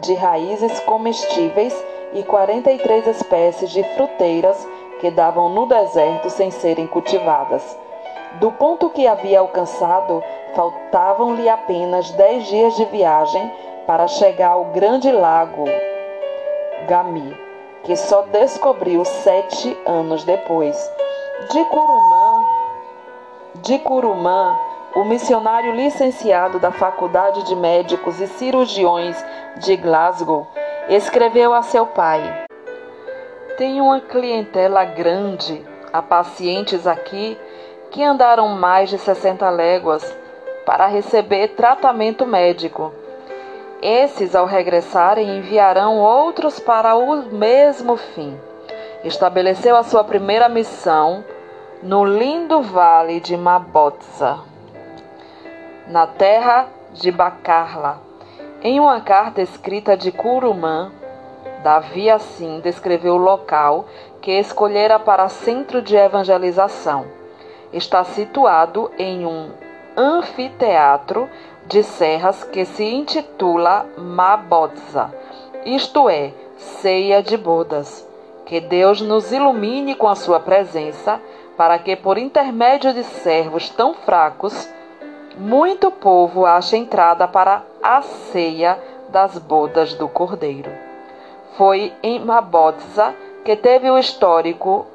de 0.01 0.15
raízes 0.15 0.79
comestíveis 0.81 1.75
e 2.13 2.23
43 2.23 3.07
espécies 3.09 3.71
de 3.71 3.83
fruteiras 3.95 4.67
que 5.01 5.11
davam 5.11 5.49
no 5.49 5.67
deserto 5.67 6.31
sem 6.31 6.51
serem 6.51 6.87
cultivadas. 6.87 7.77
Do 8.35 8.53
ponto 8.53 8.91
que 8.91 9.07
havia 9.07 9.41
alcançado, 9.41 10.23
faltavam-lhe 10.55 11.49
apenas 11.49 12.11
dez 12.13 12.47
dias 12.47 12.77
de 12.77 12.85
viagem 12.87 13.53
para 13.87 14.07
chegar 14.07 14.51
ao 14.51 14.67
grande 14.67 15.11
lago 15.11 15.65
Gami, 16.87 17.37
que 17.83 17.97
só 17.97 18.23
descobriu 18.23 19.05
sete 19.05 19.77
anos 19.87 20.25
depois. 20.25 20.77
De 21.51 21.65
Curumã, 21.65 22.45
de 23.57 23.79
Curumã 23.79 24.57
o 24.97 25.05
missionário 25.05 25.73
licenciado 25.73 26.59
da 26.59 26.73
Faculdade 26.73 27.43
de 27.43 27.55
Médicos 27.55 28.19
e 28.19 28.27
Cirurgiões 28.27 29.23
de 29.59 29.77
Glasgow 29.77 30.47
escreveu 30.89 31.53
a 31.53 31.61
seu 31.61 31.85
pai: 31.85 32.47
Tenho 33.59 33.85
uma 33.85 34.01
clientela 34.01 34.87
grande, 34.87 35.63
há 35.93 36.01
pacientes 36.01 36.87
aqui 36.87 37.39
que 37.91 38.03
andaram 38.03 38.49
mais 38.49 38.89
de 38.89 38.97
60 38.97 39.51
léguas 39.51 40.17
para 40.65 40.87
receber 40.87 41.49
tratamento 41.49 42.25
médico. 42.25 42.91
Esses, 43.83 44.35
ao 44.35 44.47
regressarem, 44.47 45.37
enviarão 45.37 45.99
outros 45.99 46.59
para 46.59 46.97
o 46.97 47.17
mesmo 47.35 47.99
fim. 47.99 48.41
Estabeleceu 49.05 49.77
a 49.77 49.83
sua 49.83 50.03
primeira 50.03 50.49
missão 50.49 51.23
no 51.83 52.03
lindo 52.03 52.63
vale 52.63 53.21
de 53.21 53.37
Mabotza 53.37 54.56
na 55.89 56.07
terra 56.07 56.69
de 56.93 57.11
Bacarla. 57.11 58.01
Em 58.63 58.81
uma 58.81 59.01
carta 59.01 59.41
escrita 59.41 59.97
de 59.97 60.11
Curumã, 60.11 60.91
Davi 61.63 62.11
assim 62.11 62.61
descreveu 62.61 63.15
o 63.15 63.19
local 63.19 63.87
que 64.21 64.33
escolhera 64.33 64.99
para 64.99 65.29
centro 65.29 65.81
de 65.83 65.97
evangelização. 65.97 67.07
Está 67.73 68.05
situado 68.05 68.91
em 68.99 69.27
um 69.27 69.51
anfiteatro 69.97 71.29
de 71.67 71.83
serras 71.83 72.45
que 72.45 72.65
se 72.65 72.85
intitula 72.85 73.87
Mabodza, 73.97 75.13
isto 75.65 76.09
é, 76.09 76.33
ceia 76.57 77.23
de 77.23 77.37
bodas. 77.37 78.07
Que 78.45 78.61
Deus 78.61 79.01
nos 79.01 79.33
ilumine 79.33 79.97
com 79.97 80.07
a 80.07 80.15
sua 80.15 80.39
presença, 80.39 81.21
para 81.57 81.77
que 81.79 81.97
por 81.97 82.17
intermédio 82.19 82.95
de 82.95 83.03
servos 83.03 83.69
tão 83.71 83.93
fracos 83.93 84.69
muito 85.37 85.91
povo 85.91 86.47
acha 86.47 86.77
entrada 86.77 87.29
para 87.29 87.63
a 87.83 88.01
ceia 88.01 88.79
das 89.11 89.39
bodas 89.39 89.95
do 89.95 90.09
Cordeiro. 90.09 90.71
Foi 91.57 91.93
em 92.03 92.19
Mabotza 92.19 93.15
que 93.45 93.55
teve 93.55 93.91
o 93.91 93.99
histórico 93.99 94.87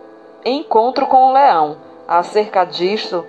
encontro 0.43 1.05
com 1.05 1.29
o 1.29 1.33
leão. 1.33 1.77
Acerca 2.07 2.65
disso, 2.65 3.25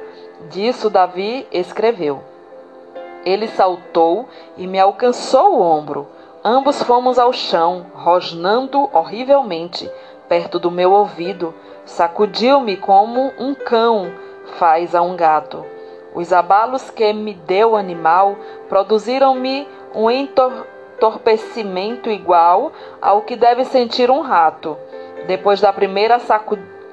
disso 0.51 0.89
Davi 0.89 1.47
escreveu: 1.53 2.21
Ele 3.25 3.47
saltou 3.47 4.27
e 4.57 4.67
me 4.67 4.81
alcançou 4.81 5.55
o 5.55 5.61
ombro. 5.61 6.09
Ambos 6.45 6.83
fomos 6.83 7.19
ao 7.19 7.33
chão, 7.33 7.87
rosnando 7.95 8.91
horrivelmente 8.93 9.89
perto 10.29 10.59
do 10.59 10.71
meu 10.71 10.93
ouvido. 10.93 11.55
Sacudiu-me 11.85 12.77
como 12.77 13.33
um 13.39 13.55
cão 13.55 14.11
faz 14.59 14.95
a 14.95 15.03
um 15.03 15.15
gato. 15.15 15.72
Os 16.15 16.33
abalos 16.33 16.91
que 16.91 17.13
me 17.13 17.35
deu 17.35 17.73
o 17.73 17.77
animal 17.77 18.37
produziram-me 18.69 19.67
um 19.95 20.11
entorpecimento 20.11 22.11
igual 22.11 22.73
ao 23.01 23.23
que 23.23 23.35
deve 23.35 23.65
sentir 23.65 24.11
um 24.11 24.21
rato, 24.21 24.77
depois 25.27 25.61
da 25.61 25.73
primeira 25.73 26.21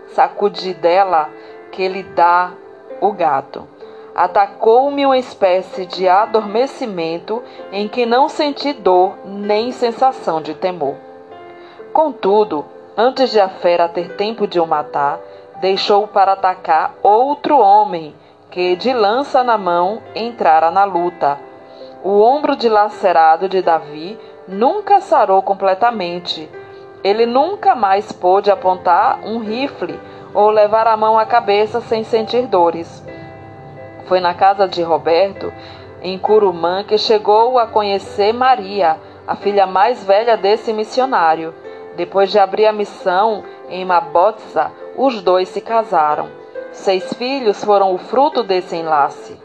sacudidela 0.07 1.29
que 1.71 1.87
lhe 1.87 2.03
dá 2.03 2.51
o 3.01 3.11
gato. 3.11 3.67
Atacou-me 4.15 5.05
uma 5.05 5.17
espécie 5.17 5.85
de 5.85 6.07
adormecimento 6.07 7.43
em 7.71 7.87
que 7.87 8.05
não 8.05 8.27
senti 8.27 8.73
dor 8.73 9.15
nem 9.25 9.71
sensação 9.71 10.41
de 10.41 10.53
temor. 10.53 10.95
Contudo, 11.93 12.65
antes 12.97 13.31
de 13.31 13.39
a 13.39 13.49
fera 13.49 13.87
ter 13.87 14.15
tempo 14.15 14.47
de 14.47 14.59
o 14.59 14.65
matar, 14.65 15.19
deixou 15.61 16.07
para 16.07 16.33
atacar 16.33 16.95
outro 17.01 17.59
homem 17.59 18.13
que, 18.51 18.75
de 18.75 18.93
lança 18.93 19.43
na 19.43 19.57
mão, 19.57 20.01
entrara 20.15 20.71
na 20.71 20.83
luta. 20.83 21.37
O 22.03 22.21
ombro 22.21 22.55
dilacerado 22.55 23.47
de 23.47 23.61
Davi 23.61 24.17
nunca 24.47 24.99
sarou 24.99 25.41
completamente. 25.41 26.49
Ele 27.03 27.25
nunca 27.25 27.75
mais 27.75 28.11
pôde 28.11 28.49
apontar 28.49 29.19
um 29.23 29.39
rifle 29.39 29.99
ou 30.33 30.49
levar 30.49 30.87
a 30.87 30.97
mão 30.97 31.17
à 31.17 31.25
cabeça 31.25 31.79
sem 31.81 32.03
sentir 32.03 32.47
dores. 32.47 33.03
Foi 34.05 34.19
na 34.19 34.33
casa 34.33 34.67
de 34.67 34.81
Roberto, 34.81 35.53
em 36.01 36.17
Curumã, 36.17 36.83
que 36.83 36.97
chegou 36.97 37.59
a 37.59 37.67
conhecer 37.67 38.33
Maria, 38.33 38.97
a 39.27 39.35
filha 39.35 39.67
mais 39.67 40.03
velha 40.03 40.35
desse 40.35 40.73
missionário. 40.73 41.53
Depois 41.95 42.31
de 42.31 42.39
abrir 42.39 42.65
a 42.65 42.73
missão 42.73 43.43
em 43.69 43.85
Mabotza, 43.85 44.71
os 44.97 45.21
dois 45.21 45.49
se 45.49 45.61
casaram. 45.61 46.38
Seis 46.79 47.13
filhos 47.15 47.61
foram 47.61 47.93
o 47.93 47.97
fruto 47.97 48.41
desse 48.41 48.73
enlace. 48.73 49.37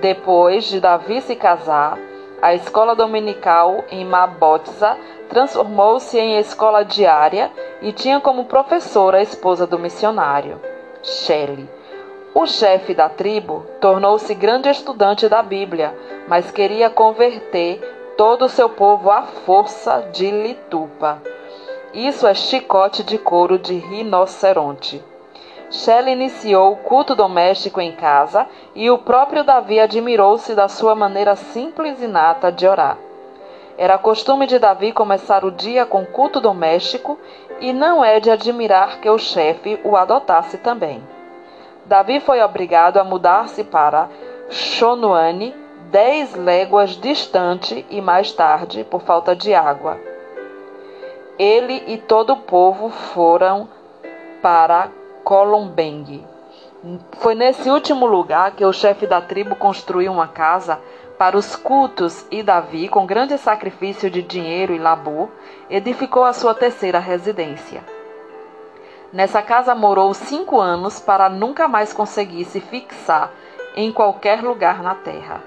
Depois 0.00 0.66
de 0.66 0.78
Davi 0.78 1.20
se 1.20 1.34
casar, 1.34 1.98
a 2.40 2.54
escola 2.54 2.94
dominical 2.94 3.84
em 3.90 4.04
Mabotza 4.04 4.96
transformou-se 5.28 6.16
em 6.16 6.38
escola 6.38 6.84
diária 6.84 7.50
e 7.82 7.92
tinha 7.92 8.20
como 8.20 8.44
professora 8.44 9.18
a 9.18 9.22
esposa 9.22 9.66
do 9.66 9.80
missionário, 9.80 10.60
Shelley. 11.02 11.68
O 12.32 12.46
chefe 12.46 12.94
da 12.94 13.08
tribo 13.08 13.66
tornou-se 13.80 14.32
grande 14.32 14.68
estudante 14.68 15.28
da 15.28 15.42
Bíblia, 15.42 15.92
mas 16.28 16.52
queria 16.52 16.88
converter 16.88 17.80
todo 18.16 18.44
o 18.44 18.48
seu 18.48 18.68
povo 18.68 19.10
à 19.10 19.22
força 19.22 20.08
de 20.12 20.30
Litupa. 20.30 21.20
Isso 21.92 22.28
é 22.28 22.34
chicote 22.34 23.02
de 23.02 23.18
couro 23.18 23.58
de 23.58 23.74
rinoceronte. 23.74 25.02
Shelley 25.76 26.14
iniciou 26.14 26.72
o 26.72 26.76
culto 26.76 27.14
doméstico 27.14 27.80
em 27.80 27.92
casa 27.92 28.46
e 28.74 28.90
o 28.90 28.96
próprio 28.96 29.44
Davi 29.44 29.78
admirou-se 29.78 30.54
da 30.54 30.68
sua 30.68 30.94
maneira 30.94 31.36
simples 31.36 32.00
e 32.02 32.06
nata 32.06 32.50
de 32.50 32.66
orar. 32.66 32.96
Era 33.76 33.98
costume 33.98 34.46
de 34.46 34.58
Davi 34.58 34.90
começar 34.90 35.44
o 35.44 35.50
dia 35.50 35.84
com 35.84 36.06
culto 36.06 36.40
doméstico 36.40 37.18
e 37.60 37.74
não 37.74 38.02
é 38.02 38.18
de 38.18 38.30
admirar 38.30 39.00
que 39.00 39.10
o 39.10 39.18
chefe 39.18 39.78
o 39.84 39.96
adotasse 39.96 40.56
também. 40.56 41.02
Davi 41.84 42.20
foi 42.20 42.42
obrigado 42.42 42.96
a 42.96 43.04
mudar-se 43.04 43.62
para 43.62 44.08
Shonuane, 44.48 45.54
dez 45.90 46.34
léguas 46.34 46.90
distante 46.96 47.84
e 47.90 48.00
mais 48.00 48.32
tarde, 48.32 48.82
por 48.82 49.02
falta 49.02 49.36
de 49.36 49.54
água. 49.54 50.00
Ele 51.38 51.84
e 51.86 51.98
todo 51.98 52.32
o 52.32 52.38
povo 52.38 52.88
foram 52.88 53.68
para 54.40 54.90
Colombeng. 55.26 56.24
Foi 57.18 57.34
nesse 57.34 57.68
último 57.68 58.06
lugar 58.06 58.52
que 58.52 58.64
o 58.64 58.72
chefe 58.72 59.08
da 59.08 59.20
tribo 59.20 59.56
construiu 59.56 60.12
uma 60.12 60.28
casa 60.28 60.78
para 61.18 61.36
os 61.36 61.56
cultos 61.56 62.24
e 62.30 62.44
Davi, 62.44 62.86
com 62.86 63.04
grande 63.04 63.36
sacrifício 63.36 64.08
de 64.08 64.22
dinheiro 64.22 64.72
e 64.72 64.78
labor, 64.78 65.28
edificou 65.68 66.22
a 66.22 66.32
sua 66.32 66.54
terceira 66.54 67.00
residência. 67.00 67.84
Nessa 69.12 69.42
casa 69.42 69.74
morou 69.74 70.14
cinco 70.14 70.60
anos 70.60 71.00
para 71.00 71.28
nunca 71.28 71.66
mais 71.66 71.92
conseguir 71.92 72.44
se 72.44 72.60
fixar 72.60 73.32
em 73.74 73.90
qualquer 73.90 74.44
lugar 74.44 74.80
na 74.80 74.94
terra. 74.94 75.42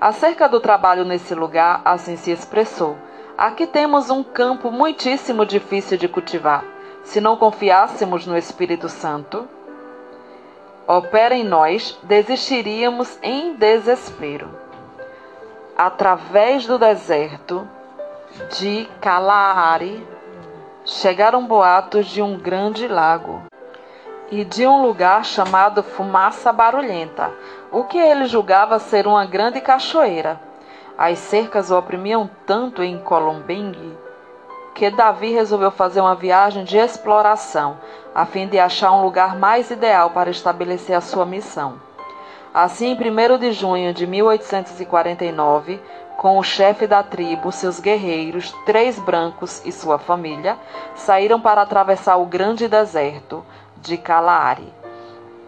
Acerca 0.00 0.48
do 0.48 0.58
trabalho 0.58 1.04
nesse 1.04 1.32
lugar, 1.32 1.80
assim 1.84 2.16
se 2.16 2.32
expressou: 2.32 2.96
Aqui 3.38 3.68
temos 3.68 4.10
um 4.10 4.24
campo 4.24 4.72
muitíssimo 4.72 5.46
difícil 5.46 5.96
de 5.96 6.08
cultivar 6.08 6.64
se 7.04 7.20
não 7.20 7.36
confiássemos 7.36 8.26
no 8.26 8.36
Espírito 8.36 8.88
Santo, 8.88 9.48
opera 10.86 11.34
em 11.34 11.44
nós, 11.44 11.98
desistiríamos 12.02 13.18
em 13.22 13.54
desespero. 13.54 14.48
Através 15.76 16.66
do 16.66 16.78
deserto 16.78 17.66
de 18.58 18.88
Kalahari, 19.00 20.06
chegaram 20.84 21.46
boatos 21.46 22.06
de 22.06 22.22
um 22.22 22.38
grande 22.38 22.88
lago 22.88 23.42
e 24.30 24.44
de 24.44 24.66
um 24.66 24.82
lugar 24.82 25.24
chamado 25.24 25.82
Fumaça 25.82 26.52
Barulhenta, 26.52 27.30
o 27.70 27.84
que 27.84 27.98
ele 27.98 28.26
julgava 28.26 28.78
ser 28.78 29.06
uma 29.06 29.26
grande 29.26 29.60
cachoeira. 29.60 30.40
As 30.96 31.18
cercas 31.18 31.70
o 31.70 31.76
oprimiam 31.76 32.28
tanto 32.46 32.82
em 32.82 32.98
Colombengue 32.98 34.01
que 34.74 34.90
Davi 34.90 35.32
resolveu 35.32 35.70
fazer 35.70 36.00
uma 36.00 36.14
viagem 36.14 36.64
de 36.64 36.76
exploração, 36.76 37.76
a 38.14 38.24
fim 38.24 38.46
de 38.46 38.58
achar 38.58 38.92
um 38.92 39.02
lugar 39.02 39.36
mais 39.36 39.70
ideal 39.70 40.10
para 40.10 40.30
estabelecer 40.30 40.96
a 40.96 41.00
sua 41.00 41.26
missão. 41.26 41.80
Assim, 42.54 42.88
em 42.88 42.94
1 42.94 43.38
de 43.38 43.52
junho 43.52 43.94
de 43.94 44.06
1849, 44.06 45.80
com 46.16 46.38
o 46.38 46.42
chefe 46.42 46.86
da 46.86 47.02
tribo, 47.02 47.50
seus 47.50 47.80
guerreiros, 47.80 48.52
três 48.66 48.98
brancos 48.98 49.62
e 49.64 49.72
sua 49.72 49.98
família, 49.98 50.58
saíram 50.94 51.40
para 51.40 51.62
atravessar 51.62 52.16
o 52.16 52.26
grande 52.26 52.68
deserto 52.68 53.44
de 53.78 53.96
Kalahari. 53.96 54.72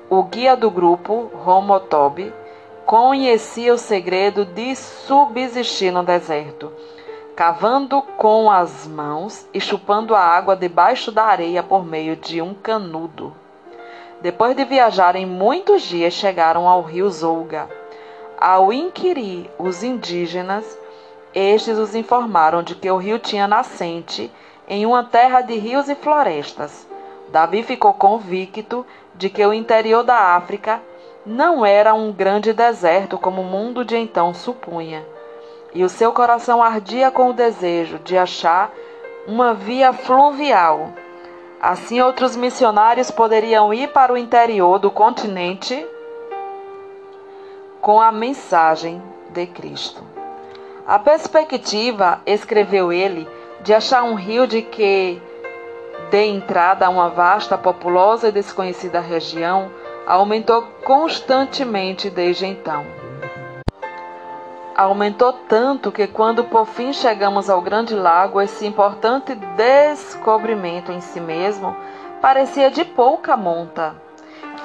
O 0.08 0.22
guia 0.22 0.56
do 0.56 0.70
grupo, 0.70 1.30
Romotob, 1.34 2.32
conhecia 2.86 3.74
o 3.74 3.78
segredo 3.78 4.44
de 4.44 4.74
subsistir 4.74 5.90
no 5.90 6.02
deserto 6.02 6.72
cavando 7.36 8.00
com 8.16 8.48
as 8.48 8.86
mãos 8.86 9.48
e 9.52 9.60
chupando 9.60 10.14
a 10.14 10.20
água 10.20 10.54
debaixo 10.54 11.10
da 11.10 11.24
areia 11.24 11.64
por 11.64 11.84
meio 11.84 12.14
de 12.14 12.40
um 12.40 12.54
canudo. 12.54 13.34
Depois 14.20 14.56
de 14.56 14.64
viajarem 14.64 15.26
muitos 15.26 15.82
dias, 15.82 16.14
chegaram 16.14 16.68
ao 16.68 16.80
rio 16.82 17.10
Zouga. 17.10 17.68
Ao 18.38 18.72
inquirir 18.72 19.50
os 19.58 19.82
indígenas, 19.82 20.78
estes 21.34 21.76
os 21.76 21.94
informaram 21.94 22.62
de 22.62 22.76
que 22.76 22.88
o 22.88 22.96
rio 22.96 23.18
tinha 23.18 23.48
nascente 23.48 24.30
em 24.68 24.86
uma 24.86 25.02
terra 25.02 25.40
de 25.40 25.56
rios 25.58 25.88
e 25.88 25.94
florestas. 25.96 26.86
Davi 27.32 27.64
ficou 27.64 27.92
convicto 27.94 28.86
de 29.14 29.28
que 29.28 29.44
o 29.44 29.52
interior 29.52 30.04
da 30.04 30.36
África 30.36 30.80
não 31.26 31.66
era 31.66 31.94
um 31.94 32.12
grande 32.12 32.52
deserto 32.52 33.18
como 33.18 33.42
o 33.42 33.44
mundo 33.44 33.84
de 33.84 33.96
então 33.96 34.32
supunha 34.32 35.13
e 35.74 35.82
o 35.82 35.88
seu 35.88 36.12
coração 36.12 36.62
ardia 36.62 37.10
com 37.10 37.30
o 37.30 37.32
desejo 37.32 37.98
de 37.98 38.16
achar 38.16 38.72
uma 39.26 39.52
via 39.52 39.92
fluvial. 39.92 40.92
Assim, 41.60 42.00
outros 42.00 42.36
missionários 42.36 43.10
poderiam 43.10 43.74
ir 43.74 43.88
para 43.88 44.12
o 44.12 44.16
interior 44.16 44.78
do 44.78 44.90
continente 44.90 45.84
com 47.80 48.00
a 48.00 48.12
mensagem 48.12 49.02
de 49.30 49.46
Cristo. 49.46 50.02
A 50.86 50.98
perspectiva, 50.98 52.20
escreveu 52.24 52.92
ele, 52.92 53.28
de 53.62 53.74
achar 53.74 54.04
um 54.04 54.14
rio 54.14 54.46
de 54.46 54.62
que 54.62 55.20
dê 56.10 56.26
entrada 56.26 56.86
a 56.86 56.90
uma 56.90 57.08
vasta, 57.08 57.58
populosa 57.58 58.28
e 58.28 58.32
desconhecida 58.32 59.00
região 59.00 59.70
aumentou 60.06 60.62
constantemente 60.84 62.10
desde 62.10 62.46
então 62.46 62.93
aumentou 64.74 65.32
tanto 65.32 65.92
que, 65.92 66.06
quando 66.06 66.44
por 66.44 66.66
fim 66.66 66.92
chegamos 66.92 67.48
ao 67.48 67.60
Grande 67.60 67.94
Lago, 67.94 68.40
esse 68.40 68.66
importante 68.66 69.34
descobrimento 69.34 70.90
em 70.90 71.00
si 71.00 71.20
mesmo 71.20 71.76
parecia 72.20 72.70
de 72.70 72.84
pouca 72.84 73.36
monta. 73.36 73.94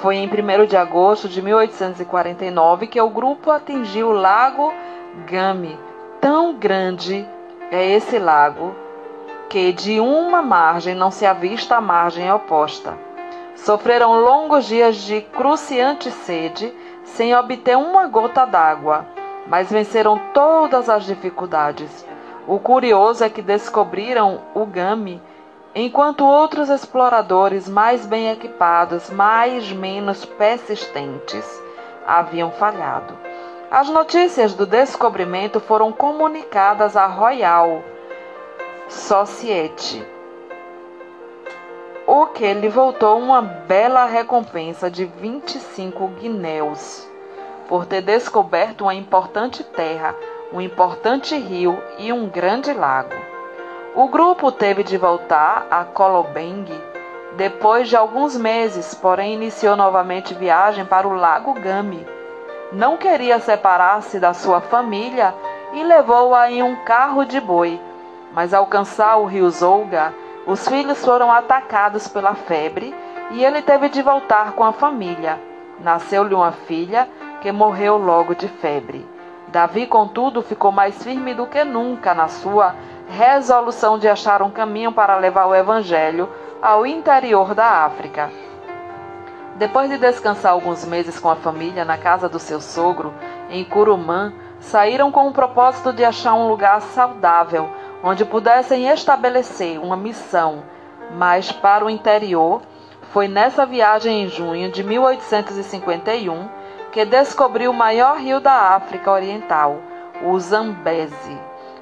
Foi 0.00 0.16
em 0.16 0.26
1 0.26 0.66
de 0.66 0.76
agosto 0.76 1.28
de 1.28 1.42
1849 1.42 2.86
que 2.86 3.00
o 3.00 3.10
grupo 3.10 3.50
atingiu 3.50 4.08
o 4.08 4.12
Lago 4.12 4.72
Game, 5.26 5.78
tão 6.20 6.54
grande 6.54 7.26
é 7.70 7.84
esse 7.90 8.18
lago 8.18 8.74
que 9.48 9.72
de 9.72 10.00
uma 10.00 10.40
margem 10.40 10.94
não 10.94 11.10
se 11.10 11.26
avista 11.26 11.76
a 11.76 11.80
margem 11.80 12.32
oposta. 12.32 12.96
Sofreram 13.56 14.20
longos 14.20 14.64
dias 14.66 14.96
de 14.96 15.20
cruciante 15.20 16.10
sede 16.10 16.72
sem 17.04 17.34
obter 17.34 17.76
uma 17.76 18.06
gota 18.06 18.44
d'água, 18.46 19.06
mas 19.50 19.68
venceram 19.68 20.16
todas 20.32 20.88
as 20.88 21.04
dificuldades. 21.04 22.06
O 22.46 22.60
curioso 22.60 23.24
é 23.24 23.28
que 23.28 23.42
descobriram 23.42 24.40
o 24.54 24.64
game, 24.64 25.20
enquanto 25.74 26.24
outros 26.24 26.70
exploradores 26.70 27.68
mais 27.68 28.06
bem 28.06 28.30
equipados, 28.30 29.10
mais 29.10 29.72
menos 29.72 30.24
persistentes, 30.24 31.44
haviam 32.06 32.52
falhado. 32.52 33.12
As 33.68 33.88
notícias 33.88 34.54
do 34.54 34.64
descobrimento 34.64 35.58
foram 35.58 35.92
comunicadas 35.92 36.96
à 36.96 37.06
Royal 37.06 37.82
Society, 38.88 40.06
o 42.06 42.26
que 42.26 42.52
lhe 42.54 42.68
voltou 42.68 43.18
uma 43.18 43.42
bela 43.42 44.04
recompensa 44.04 44.90
de 44.90 45.04
25 45.04 46.06
guinéus 46.20 47.09
por 47.70 47.86
ter 47.86 48.02
descoberto 48.02 48.82
uma 48.82 48.94
importante 48.94 49.62
terra, 49.62 50.12
um 50.52 50.60
importante 50.60 51.38
rio 51.38 51.80
e 51.98 52.12
um 52.12 52.28
grande 52.28 52.72
lago. 52.72 53.14
O 53.94 54.08
grupo 54.08 54.50
teve 54.50 54.82
de 54.82 54.98
voltar 54.98 55.68
a 55.70 55.84
Kolobeng 55.84 56.66
depois 57.36 57.88
de 57.88 57.96
alguns 57.96 58.36
meses, 58.36 58.92
porém 58.92 59.34
iniciou 59.34 59.76
novamente 59.76 60.34
viagem 60.34 60.84
para 60.84 61.06
o 61.06 61.14
Lago 61.14 61.54
Gami. 61.54 62.04
Não 62.72 62.96
queria 62.96 63.38
separar-se 63.38 64.18
da 64.18 64.34
sua 64.34 64.60
família 64.60 65.32
e 65.72 65.84
levou-a 65.84 66.50
em 66.50 66.64
um 66.64 66.74
carro 66.84 67.24
de 67.24 67.40
boi, 67.40 67.80
mas 68.32 68.52
ao 68.52 68.64
alcançar 68.64 69.16
o 69.16 69.26
rio 69.26 69.48
Zouga, 69.48 70.12
os 70.44 70.66
filhos 70.66 71.04
foram 71.04 71.30
atacados 71.30 72.08
pela 72.08 72.34
febre 72.34 72.92
e 73.30 73.44
ele 73.44 73.62
teve 73.62 73.88
de 73.88 74.02
voltar 74.02 74.52
com 74.52 74.64
a 74.64 74.72
família. 74.72 75.38
Nasceu-lhe 75.78 76.34
uma 76.34 76.50
filha 76.50 77.08
que 77.40 77.50
morreu 77.50 77.96
logo 77.96 78.34
de 78.34 78.48
febre. 78.48 79.06
Davi, 79.48 79.86
contudo, 79.86 80.42
ficou 80.42 80.70
mais 80.70 81.02
firme 81.02 81.34
do 81.34 81.46
que 81.46 81.64
nunca 81.64 82.14
na 82.14 82.28
sua 82.28 82.74
resolução 83.08 83.98
de 83.98 84.08
achar 84.08 84.42
um 84.42 84.50
caminho 84.50 84.92
para 84.92 85.16
levar 85.16 85.46
o 85.46 85.54
evangelho 85.54 86.28
ao 86.62 86.86
interior 86.86 87.54
da 87.54 87.84
África. 87.84 88.30
Depois 89.56 89.90
de 89.90 89.98
descansar 89.98 90.52
alguns 90.52 90.84
meses 90.84 91.18
com 91.18 91.28
a 91.28 91.36
família 91.36 91.84
na 91.84 91.98
casa 91.98 92.28
do 92.28 92.38
seu 92.38 92.60
sogro, 92.60 93.12
em 93.50 93.64
Curumã, 93.64 94.32
saíram 94.60 95.10
com 95.10 95.26
o 95.26 95.32
propósito 95.32 95.92
de 95.92 96.04
achar 96.04 96.34
um 96.34 96.48
lugar 96.48 96.80
saudável 96.80 97.68
onde 98.02 98.24
pudessem 98.24 98.88
estabelecer 98.88 99.78
uma 99.78 99.96
missão, 99.96 100.62
mas 101.12 101.52
para 101.52 101.84
o 101.84 101.90
interior. 101.90 102.62
Foi 103.12 103.26
nessa 103.26 103.66
viagem 103.66 104.22
em 104.22 104.28
junho 104.28 104.70
de 104.70 104.84
1851 104.84 106.48
que 106.92 107.04
descobriu 107.04 107.70
o 107.70 107.74
maior 107.74 108.18
rio 108.18 108.40
da 108.40 108.74
África 108.74 109.10
Oriental, 109.10 109.78
o 110.22 110.38
Zambeze, 110.38 111.38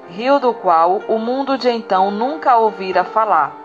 rio 0.09 0.39
do 0.39 0.53
qual 0.53 1.01
o 1.07 1.17
mundo 1.17 1.57
de 1.57 1.69
então 1.69 2.11
nunca 2.11 2.57
ouvira 2.57 3.03
falar. 3.03 3.55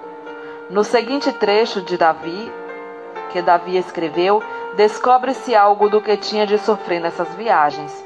No 0.71 0.83
seguinte 0.83 1.31
trecho 1.33 1.83
de 1.83 1.99
Davi, 1.99 2.51
que 3.31 3.43
Davi 3.43 3.77
escreveu, 3.77 4.43
descobre-se 4.77 5.55
algo 5.55 5.89
do 5.91 6.01
que 6.01 6.17
tinha 6.17 6.47
de 6.47 6.59
sofrer 6.59 7.01
nessas 7.01 7.29
viagens. 7.35 8.05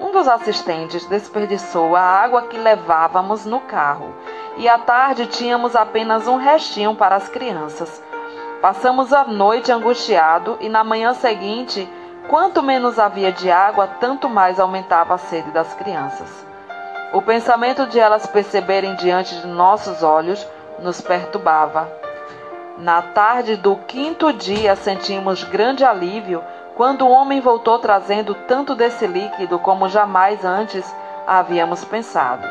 Um 0.00 0.10
dos 0.10 0.26
assistentes 0.26 1.04
desperdiçou 1.06 1.94
a 1.94 2.00
água 2.00 2.42
que 2.42 2.58
levávamos 2.58 3.44
no 3.44 3.60
carro, 3.60 4.14
e 4.56 4.68
à 4.68 4.78
tarde 4.78 5.26
tínhamos 5.26 5.76
apenas 5.76 6.26
um 6.26 6.36
restinho 6.36 6.94
para 6.94 7.14
as 7.14 7.28
crianças. 7.28 8.02
Passamos 8.60 9.12
a 9.12 9.24
noite 9.24 9.70
angustiado 9.70 10.58
e 10.60 10.68
na 10.68 10.82
manhã 10.82 11.14
seguinte, 11.14 11.88
quanto 12.30 12.62
menos 12.62 12.96
havia 12.96 13.32
de 13.32 13.50
água, 13.50 13.88
tanto 13.98 14.28
mais 14.28 14.60
aumentava 14.60 15.14
a 15.14 15.18
sede 15.18 15.50
das 15.50 15.74
crianças. 15.74 16.28
O 17.12 17.20
pensamento 17.20 17.88
de 17.88 17.98
elas 17.98 18.24
perceberem 18.24 18.94
diante 18.94 19.34
de 19.34 19.48
nossos 19.48 20.04
olhos 20.04 20.46
nos 20.78 21.00
perturbava. 21.00 21.90
Na 22.78 23.02
tarde 23.02 23.56
do 23.56 23.74
quinto 23.74 24.32
dia 24.32 24.76
sentimos 24.76 25.42
grande 25.42 25.84
alívio 25.84 26.40
quando 26.76 27.04
o 27.04 27.10
homem 27.10 27.40
voltou 27.40 27.80
trazendo 27.80 28.32
tanto 28.46 28.76
desse 28.76 29.08
líquido 29.08 29.58
como 29.58 29.88
jamais 29.88 30.44
antes 30.44 30.94
havíamos 31.26 31.84
pensado. 31.84 32.46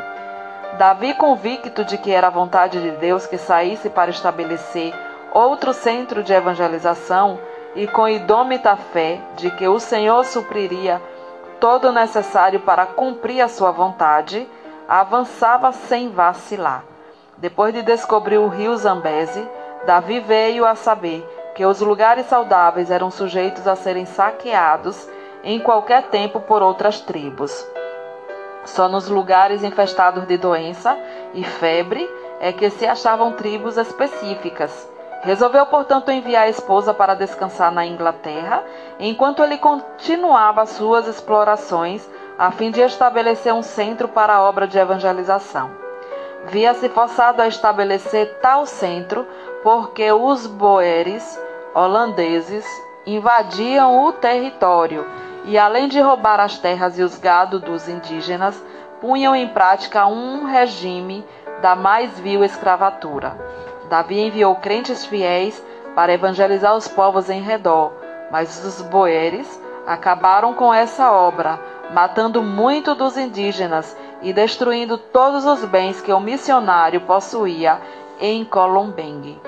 Davi, 0.77 1.13
convicto 1.13 1.85
de 1.85 1.97
que 1.97 2.11
era 2.11 2.27
a 2.27 2.31
vontade 2.31 2.81
de 2.81 2.91
Deus 2.97 3.25
que 3.25 3.37
saísse 3.37 3.89
para 3.89 4.11
estabelecer 4.11 4.93
outro 5.31 5.73
centro 5.73 6.21
de 6.21 6.33
evangelização 6.33 7.39
e 7.79 7.87
com 7.87 8.09
idômita 8.09 8.75
fé 8.75 9.21
de 9.37 9.49
que 9.51 9.65
o 9.65 9.79
Senhor 9.79 10.25
supriria 10.25 11.01
todo 11.61 11.87
o 11.87 11.91
necessário 11.93 12.59
para 12.59 12.85
cumprir 12.85 13.39
a 13.39 13.47
sua 13.47 13.71
vontade, 13.71 14.45
avançava 14.85 15.71
sem 15.71 16.09
vacilar. 16.09 16.83
Depois 17.37 17.73
de 17.73 17.81
descobrir 17.81 18.37
o 18.37 18.49
rio 18.49 18.75
Zambeze, 18.75 19.47
Davi 19.85 20.19
veio 20.19 20.65
a 20.65 20.75
saber 20.75 21.25
que 21.55 21.65
os 21.65 21.79
lugares 21.79 22.25
saudáveis 22.25 22.91
eram 22.91 23.09
sujeitos 23.09 23.65
a 23.65 23.77
serem 23.77 24.05
saqueados 24.05 25.07
em 25.41 25.57
qualquer 25.61 26.09
tempo 26.09 26.41
por 26.41 26.61
outras 26.61 26.99
tribos. 26.99 27.65
Só 28.65 28.89
nos 28.89 29.07
lugares 29.07 29.63
infestados 29.63 30.27
de 30.27 30.35
doença 30.35 30.99
e 31.33 31.45
febre 31.45 32.09
é 32.41 32.51
que 32.51 32.69
se 32.69 32.85
achavam 32.85 33.31
tribos 33.31 33.77
específicas. 33.77 34.98
Resolveu, 35.21 35.65
portanto, 35.65 36.11
enviar 36.11 36.43
a 36.43 36.49
esposa 36.49 36.93
para 36.93 37.13
descansar 37.13 37.71
na 37.71 37.85
Inglaterra, 37.85 38.63
enquanto 38.99 39.43
ele 39.43 39.57
continuava 39.57 40.65
suas 40.65 41.07
explorações 41.07 42.07
a 42.37 42.51
fim 42.51 42.71
de 42.71 42.79
estabelecer 42.79 43.53
um 43.53 43.61
centro 43.61 44.07
para 44.07 44.35
a 44.35 44.41
obra 44.41 44.65
de 44.65 44.77
evangelização. 44.77 45.71
Via-se 46.45 46.87
forçado 46.87 47.41
a 47.41 47.47
estabelecer 47.47 48.39
tal 48.41 48.65
centro 48.65 49.27
porque 49.61 50.09
os 50.09 50.47
boeres 50.47 51.37
holandeses 51.75 52.65
invadiam 53.05 54.05
o 54.05 54.13
território 54.13 55.05
e, 55.43 55.57
além 55.57 55.89
de 55.89 55.99
roubar 55.99 56.39
as 56.39 56.57
terras 56.57 56.97
e 56.97 57.03
os 57.03 57.17
gado 57.17 57.59
dos 57.59 57.89
indígenas, 57.89 58.63
punham 59.01 59.35
em 59.35 59.49
prática 59.49 60.05
um 60.05 60.45
regime 60.45 61.25
da 61.61 61.75
mais 61.75 62.17
vil 62.19 62.43
escravatura. 62.43 63.35
Davi 63.89 64.19
enviou 64.19 64.55
crentes 64.55 65.03
fiéis 65.03 65.61
para 65.95 66.13
evangelizar 66.13 66.75
os 66.75 66.87
povos 66.87 67.27
em 67.27 67.41
redor, 67.41 67.91
mas 68.31 68.63
os 68.63 68.81
boeres 68.83 69.59
acabaram 69.87 70.53
com 70.53 70.71
essa 70.71 71.11
obra, 71.11 71.59
matando 71.91 72.43
muito 72.43 72.93
dos 72.93 73.17
indígenas 73.17 73.97
e 74.21 74.31
destruindo 74.31 74.97
todos 74.97 75.43
os 75.43 75.65
bens 75.65 75.99
que 76.01 76.13
o 76.13 76.19
missionário 76.19 77.01
possuía 77.01 77.81
em 78.19 78.45
Colombeng. 78.45 79.41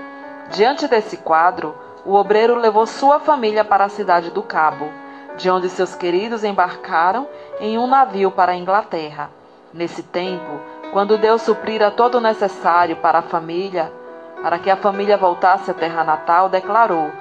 Diante 0.49 0.87
desse 0.87 1.17
quadro, 1.17 1.75
o 2.03 2.15
obreiro 2.15 2.55
levou 2.55 2.87
sua 2.87 3.19
família 3.19 3.63
para 3.63 3.85
a 3.85 3.89
cidade 3.89 4.31
do 4.31 4.41
Cabo, 4.41 4.89
de 5.37 5.51
onde 5.51 5.69
seus 5.69 5.93
queridos 5.93 6.43
embarcaram 6.43 7.27
em 7.59 7.77
um 7.77 7.85
navio 7.85 8.31
para 8.31 8.53
a 8.53 8.55
Inglaterra. 8.55 9.29
Nesse 9.71 10.01
tempo, 10.01 10.59
quando 10.91 11.17
Deus 11.17 11.43
suprira 11.43 11.91
todo 11.91 12.15
o 12.15 12.21
necessário 12.21 12.95
para 12.95 13.19
a 13.19 13.23
família, 13.23 13.93
para 14.41 14.59
que 14.59 14.69
a 14.69 14.75
família 14.75 15.17
voltasse 15.17 15.71
à 15.71 15.73
terra 15.73 16.03
natal, 16.03 16.49
declarou: 16.49 17.11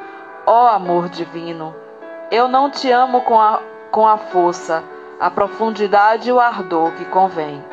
Ó 0.46 0.64
oh, 0.64 0.68
amor 0.68 1.08
divino, 1.08 1.74
eu 2.30 2.48
não 2.48 2.70
te 2.70 2.90
amo 2.90 3.22
com 3.22 3.40
a, 3.40 3.60
com 3.90 4.06
a 4.06 4.16
força, 4.16 4.82
a 5.18 5.30
profundidade 5.30 6.28
e 6.28 6.32
o 6.32 6.40
ardor 6.40 6.92
que 6.92 7.04
convém. 7.06 7.64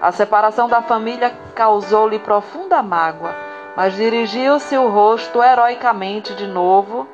A 0.00 0.12
separação 0.12 0.68
da 0.68 0.82
família 0.82 1.32
causou-lhe 1.54 2.18
profunda 2.18 2.82
mágoa 2.82 3.46
mas 3.76 3.94
dirigiu-se 3.94 4.76
o 4.78 4.88
rosto 4.88 5.42
heroicamente 5.42 6.34
de 6.34 6.46
novo 6.46 7.06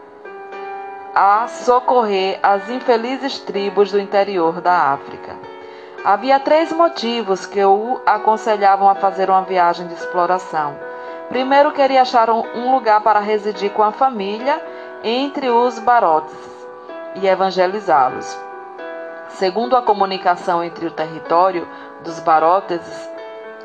a 1.12 1.48
socorrer 1.48 2.38
as 2.40 2.70
infelizes 2.70 3.40
tribos 3.40 3.90
do 3.90 3.98
interior 3.98 4.60
da 4.60 4.92
África. 4.92 5.36
Havia 6.04 6.38
três 6.38 6.72
motivos 6.72 7.44
que 7.44 7.62
o 7.62 8.00
aconselhavam 8.06 8.88
a 8.88 8.94
fazer 8.94 9.28
uma 9.28 9.42
viagem 9.42 9.88
de 9.88 9.94
exploração. 9.94 10.74
Primeiro, 11.32 11.72
queria 11.72 12.02
achar 12.02 12.28
um 12.28 12.70
lugar 12.70 13.00
para 13.00 13.18
residir 13.18 13.70
com 13.70 13.82
a 13.82 13.90
família 13.90 14.62
entre 15.02 15.48
os 15.48 15.78
barotes 15.78 16.36
e 17.14 17.26
evangelizá-los. 17.26 18.38
Segundo, 19.30 19.74
a 19.74 19.80
comunicação 19.80 20.62
entre 20.62 20.84
o 20.84 20.90
território 20.90 21.66
dos 22.04 22.20
barotes 22.20 22.82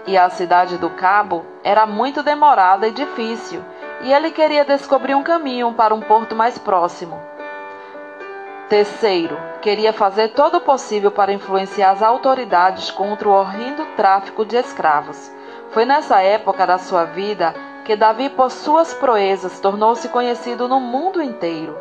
e 0.06 0.18
a 0.18 0.30
cidade 0.30 0.78
do 0.78 0.92
Cabo 0.92 1.46
era 1.62 1.86
muito 1.86 2.24
demorada 2.24 2.88
e 2.88 2.92
difícil, 2.92 3.62
e 4.00 4.14
ele 4.14 4.32
queria 4.32 4.64
descobrir 4.64 5.14
um 5.14 5.22
caminho 5.22 5.74
para 5.74 5.94
um 5.94 6.00
porto 6.00 6.34
mais 6.38 6.58
próximo. 6.58 7.22
Terceiro, 8.70 9.38
queria 9.62 9.92
fazer 9.92 10.30
todo 10.30 10.60
o 10.60 10.62
possível 10.62 11.12
para 11.12 11.34
influenciar 11.34 11.92
as 11.92 12.02
autoridades 12.02 12.90
contra 12.90 13.28
o 13.28 13.34
horrendo 13.34 13.86
tráfico 13.98 14.46
de 14.46 14.56
escravos. 14.56 15.36
Foi 15.78 15.86
nessa 15.86 16.24
época 16.24 16.66
da 16.66 16.80
sua 16.80 17.04
vida 17.04 17.54
que 17.86 17.96
Davi, 17.96 18.30
por 18.30 18.50
suas 18.50 18.96
proezas, 18.96 19.60
tornou-se 19.60 20.10
conhecido 20.10 20.68
no 20.68 20.80
mundo 20.80 21.22
inteiro. 21.22 21.78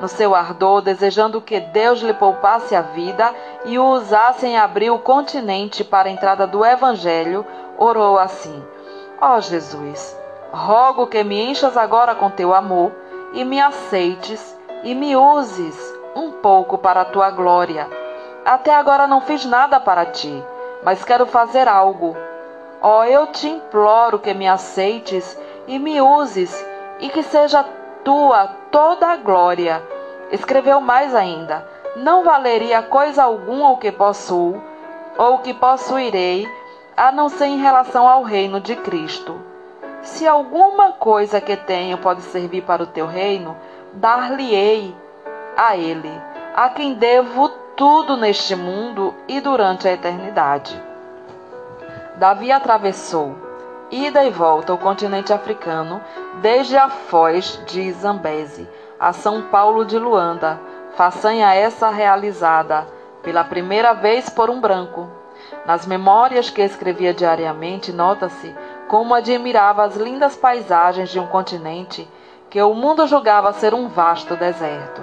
No 0.00 0.08
seu 0.08 0.34
ardor, 0.34 0.82
desejando 0.82 1.40
que 1.40 1.60
Deus 1.60 2.00
lhe 2.00 2.12
poupasse 2.12 2.74
a 2.74 2.82
vida 2.82 3.32
e 3.64 3.78
o 3.78 3.84
usasse 3.90 4.44
em 4.44 4.58
abrir 4.58 4.90
o 4.90 4.98
continente 4.98 5.84
para 5.84 6.08
a 6.08 6.10
entrada 6.10 6.48
do 6.48 6.64
Evangelho, 6.64 7.46
orou 7.78 8.18
assim: 8.18 8.60
Ó 9.20 9.36
oh 9.36 9.40
Jesus, 9.40 10.18
rogo 10.50 11.06
que 11.06 11.22
me 11.22 11.40
enchas 11.40 11.76
agora 11.76 12.16
com 12.16 12.28
teu 12.30 12.52
amor 12.52 12.90
e 13.32 13.44
me 13.44 13.60
aceites 13.60 14.58
e 14.82 14.96
me 14.96 15.14
uses 15.14 15.76
um 16.16 16.32
pouco 16.32 16.76
para 16.76 17.02
a 17.02 17.04
tua 17.04 17.30
glória. 17.30 17.88
Até 18.44 18.74
agora 18.74 19.06
não 19.06 19.20
fiz 19.20 19.44
nada 19.44 19.78
para 19.78 20.06
ti, 20.06 20.42
mas 20.82 21.04
quero 21.04 21.24
fazer 21.24 21.68
algo. 21.68 22.26
Ó, 22.80 23.00
oh, 23.00 23.04
eu 23.04 23.26
te 23.28 23.48
imploro 23.48 24.18
que 24.18 24.32
me 24.32 24.46
aceites 24.46 25.38
e 25.66 25.78
me 25.78 26.00
uses 26.00 26.64
e 27.00 27.08
que 27.08 27.22
seja 27.22 27.64
tua 28.04 28.46
toda 28.70 29.08
a 29.08 29.16
glória. 29.16 29.82
Escreveu 30.30 30.80
mais 30.80 31.14
ainda: 31.14 31.66
Não 31.96 32.22
valeria 32.22 32.82
coisa 32.82 33.24
alguma 33.24 33.70
o 33.70 33.78
que 33.78 33.90
possuo 33.90 34.62
ou 35.16 35.34
o 35.34 35.38
que 35.38 35.52
possuirei, 35.52 36.48
a 36.96 37.10
não 37.10 37.28
ser 37.28 37.46
em 37.46 37.58
relação 37.58 38.06
ao 38.06 38.22
reino 38.22 38.60
de 38.60 38.76
Cristo. 38.76 39.40
Se 40.02 40.26
alguma 40.26 40.92
coisa 40.92 41.40
que 41.40 41.56
tenho 41.56 41.98
pode 41.98 42.22
servir 42.22 42.62
para 42.62 42.84
o 42.84 42.86
teu 42.86 43.06
reino, 43.06 43.56
dar-lhe-ei 43.92 44.94
a 45.56 45.76
ele, 45.76 46.12
a 46.54 46.68
quem 46.68 46.94
devo 46.94 47.48
tudo 47.76 48.16
neste 48.16 48.54
mundo 48.54 49.12
e 49.26 49.40
durante 49.40 49.88
a 49.88 49.92
eternidade. 49.92 50.87
Davi 52.18 52.50
atravessou, 52.50 53.36
ida 53.92 54.24
e 54.24 54.30
volta, 54.30 54.74
o 54.74 54.78
continente 54.78 55.32
africano, 55.32 56.00
desde 56.42 56.76
a 56.76 56.90
foz 56.90 57.62
de 57.64 57.92
Zambeze 57.92 58.68
a 58.98 59.12
São 59.12 59.42
Paulo 59.42 59.84
de 59.84 59.96
Luanda, 59.96 60.60
façanha 60.96 61.54
essa 61.54 61.88
realizada 61.90 62.84
pela 63.22 63.44
primeira 63.44 63.92
vez 63.92 64.28
por 64.28 64.50
um 64.50 64.60
branco. 64.60 65.08
Nas 65.64 65.86
memórias 65.86 66.50
que 66.50 66.60
escrevia 66.60 67.14
diariamente, 67.14 67.92
nota-se 67.92 68.52
como 68.88 69.14
admirava 69.14 69.84
as 69.84 69.94
lindas 69.94 70.34
paisagens 70.34 71.10
de 71.10 71.20
um 71.20 71.26
continente 71.28 72.10
que 72.50 72.60
o 72.60 72.74
mundo 72.74 73.06
julgava 73.06 73.52
ser 73.52 73.74
um 73.74 73.86
vasto 73.86 74.34
deserto. 74.34 75.00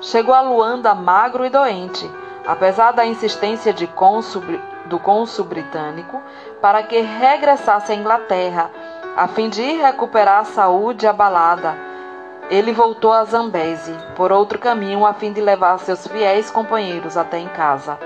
Chegou 0.00 0.32
a 0.32 0.42
Luanda 0.42 0.94
magro 0.94 1.44
e 1.44 1.50
doente, 1.50 2.08
apesar 2.46 2.92
da 2.92 3.04
insistência 3.04 3.72
de 3.72 3.88
cônsul, 3.88 4.44
do 4.86 4.98
cônsul 4.98 5.44
britânico 5.44 6.20
para 6.60 6.82
que 6.82 7.00
regressasse 7.00 7.92
à 7.92 7.94
Inglaterra, 7.94 8.70
a 9.16 9.28
fim 9.28 9.48
de 9.48 9.62
recuperar 9.62 10.40
a 10.40 10.44
saúde 10.44 11.06
abalada. 11.06 11.74
Ele 12.50 12.72
voltou 12.72 13.12
a 13.12 13.24
Zambeze, 13.24 13.96
por 14.16 14.30
outro 14.30 14.58
caminho, 14.58 15.06
a 15.06 15.14
fim 15.14 15.32
de 15.32 15.40
levar 15.40 15.78
seus 15.78 16.06
fiéis 16.06 16.50
companheiros 16.50 17.16
até 17.16 17.38
em 17.38 17.48
casa, 17.48 17.98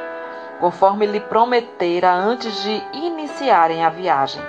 conforme 0.61 1.07
lhe 1.07 1.19
prometera 1.19 2.13
antes 2.13 2.63
de 2.63 2.83
iniciarem 2.93 3.85
a 3.85 3.89
viagem. 3.89 4.43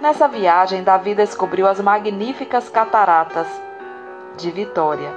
Nessa 0.00 0.26
viagem, 0.26 0.82
Davi 0.82 1.14
descobriu 1.14 1.68
as 1.68 1.80
magníficas 1.80 2.68
cataratas 2.68 3.46
de 4.36 4.50
Vitória, 4.50 5.12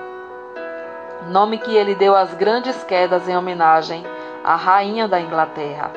nome 1.28 1.58
que 1.58 1.76
ele 1.76 1.96
deu 1.96 2.16
às 2.16 2.34
grandes 2.36 2.84
quedas 2.84 3.28
em 3.28 3.36
homenagem 3.36 4.06
à 4.44 4.56
rainha 4.56 5.08
da 5.08 5.20
Inglaterra. 5.20 5.92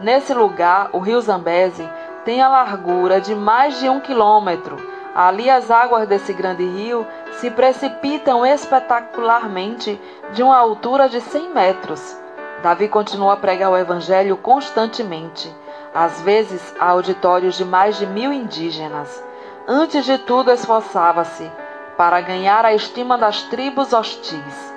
Nesse 0.00 0.34
lugar, 0.34 0.90
o 0.92 0.98
rio 0.98 1.20
Zambeze 1.20 1.88
tem 2.24 2.42
a 2.42 2.48
largura 2.48 3.20
de 3.20 3.34
mais 3.34 3.78
de 3.78 3.88
um 3.88 4.00
quilômetro. 4.00 4.76
Ali, 5.14 5.50
as 5.50 5.70
águas 5.70 6.08
desse 6.08 6.32
grande 6.32 6.64
rio 6.64 7.06
se 7.32 7.50
precipitam 7.50 8.44
espetacularmente 8.44 10.00
de 10.32 10.42
uma 10.42 10.56
altura 10.56 11.08
de 11.08 11.20
100 11.20 11.50
metros. 11.50 12.16
Davi 12.62 12.88
continua 12.88 13.34
a 13.34 13.36
pregar 13.36 13.70
o 13.70 13.76
Evangelho 13.76 14.36
constantemente 14.36 15.54
às 15.94 16.20
vezes 16.20 16.74
a 16.78 16.90
auditórios 16.90 17.56
de 17.56 17.64
mais 17.64 17.98
de 17.98 18.06
mil 18.06 18.32
indígenas. 18.32 19.22
Antes 19.66 20.04
de 20.04 20.18
tudo, 20.18 20.50
esforçava-se 20.50 21.50
para 21.96 22.20
ganhar 22.20 22.64
a 22.64 22.74
estima 22.74 23.18
das 23.18 23.42
tribos 23.42 23.92
hostis. 23.92 24.74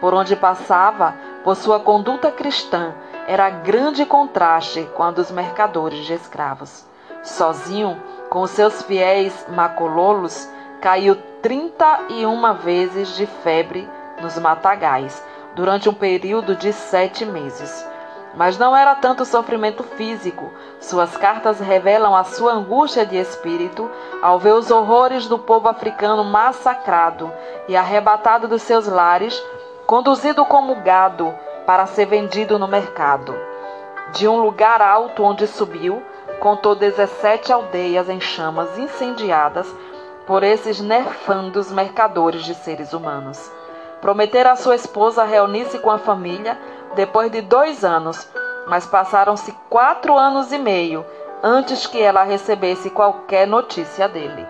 Por 0.00 0.14
onde 0.14 0.36
passava, 0.36 1.14
por 1.42 1.56
sua 1.56 1.80
conduta 1.80 2.30
cristã, 2.30 2.92
era 3.32 3.48
grande 3.48 4.04
contraste 4.04 4.86
a 4.98 5.10
dos 5.10 5.30
mercadores 5.30 6.04
de 6.04 6.12
escravos. 6.12 6.84
Sozinho, 7.22 7.98
com 8.28 8.46
seus 8.46 8.82
fiéis 8.82 9.46
macololos, 9.48 10.46
caiu 10.82 11.16
trinta 11.40 12.00
e 12.10 12.26
uma 12.26 12.52
vezes 12.52 13.16
de 13.16 13.24
febre 13.24 13.88
nos 14.20 14.36
matagais, 14.36 15.24
durante 15.54 15.88
um 15.88 15.94
período 15.94 16.54
de 16.54 16.74
sete 16.74 17.24
meses. 17.24 17.88
Mas 18.34 18.58
não 18.58 18.76
era 18.76 18.94
tanto 18.96 19.24
sofrimento 19.24 19.82
físico. 19.82 20.52
Suas 20.78 21.16
cartas 21.16 21.58
revelam 21.58 22.14
a 22.14 22.24
sua 22.24 22.52
angústia 22.52 23.06
de 23.06 23.16
espírito 23.16 23.90
ao 24.20 24.38
ver 24.38 24.52
os 24.52 24.70
horrores 24.70 25.26
do 25.26 25.38
povo 25.38 25.70
africano 25.70 26.22
massacrado 26.22 27.32
e 27.66 27.78
arrebatado 27.78 28.46
dos 28.46 28.60
seus 28.60 28.86
lares, 28.86 29.42
conduzido 29.86 30.44
como 30.44 30.74
gado 30.82 31.34
para 31.66 31.86
ser 31.86 32.06
vendido 32.06 32.58
no 32.58 32.68
mercado. 32.68 33.34
De 34.12 34.28
um 34.28 34.40
lugar 34.42 34.82
alto 34.82 35.22
onde 35.22 35.46
subiu, 35.46 36.02
contou 36.40 36.74
17 36.74 37.52
aldeias 37.52 38.08
em 38.08 38.20
chamas 38.20 38.76
incendiadas 38.78 39.66
por 40.26 40.42
esses 40.42 40.80
nerfandos 40.80 41.70
mercadores 41.72 42.44
de 42.44 42.54
seres 42.54 42.92
humanos. 42.92 43.50
Prometera 44.00 44.52
a 44.52 44.56
sua 44.56 44.74
esposa 44.74 45.24
reunir-se 45.24 45.78
com 45.78 45.90
a 45.90 45.98
família 45.98 46.58
depois 46.94 47.30
de 47.30 47.40
dois 47.40 47.84
anos, 47.84 48.28
mas 48.66 48.86
passaram-se 48.86 49.52
quatro 49.70 50.18
anos 50.18 50.52
e 50.52 50.58
meio 50.58 51.04
antes 51.42 51.86
que 51.86 52.00
ela 52.00 52.22
recebesse 52.22 52.90
qualquer 52.90 53.46
notícia 53.46 54.08
dele. 54.08 54.46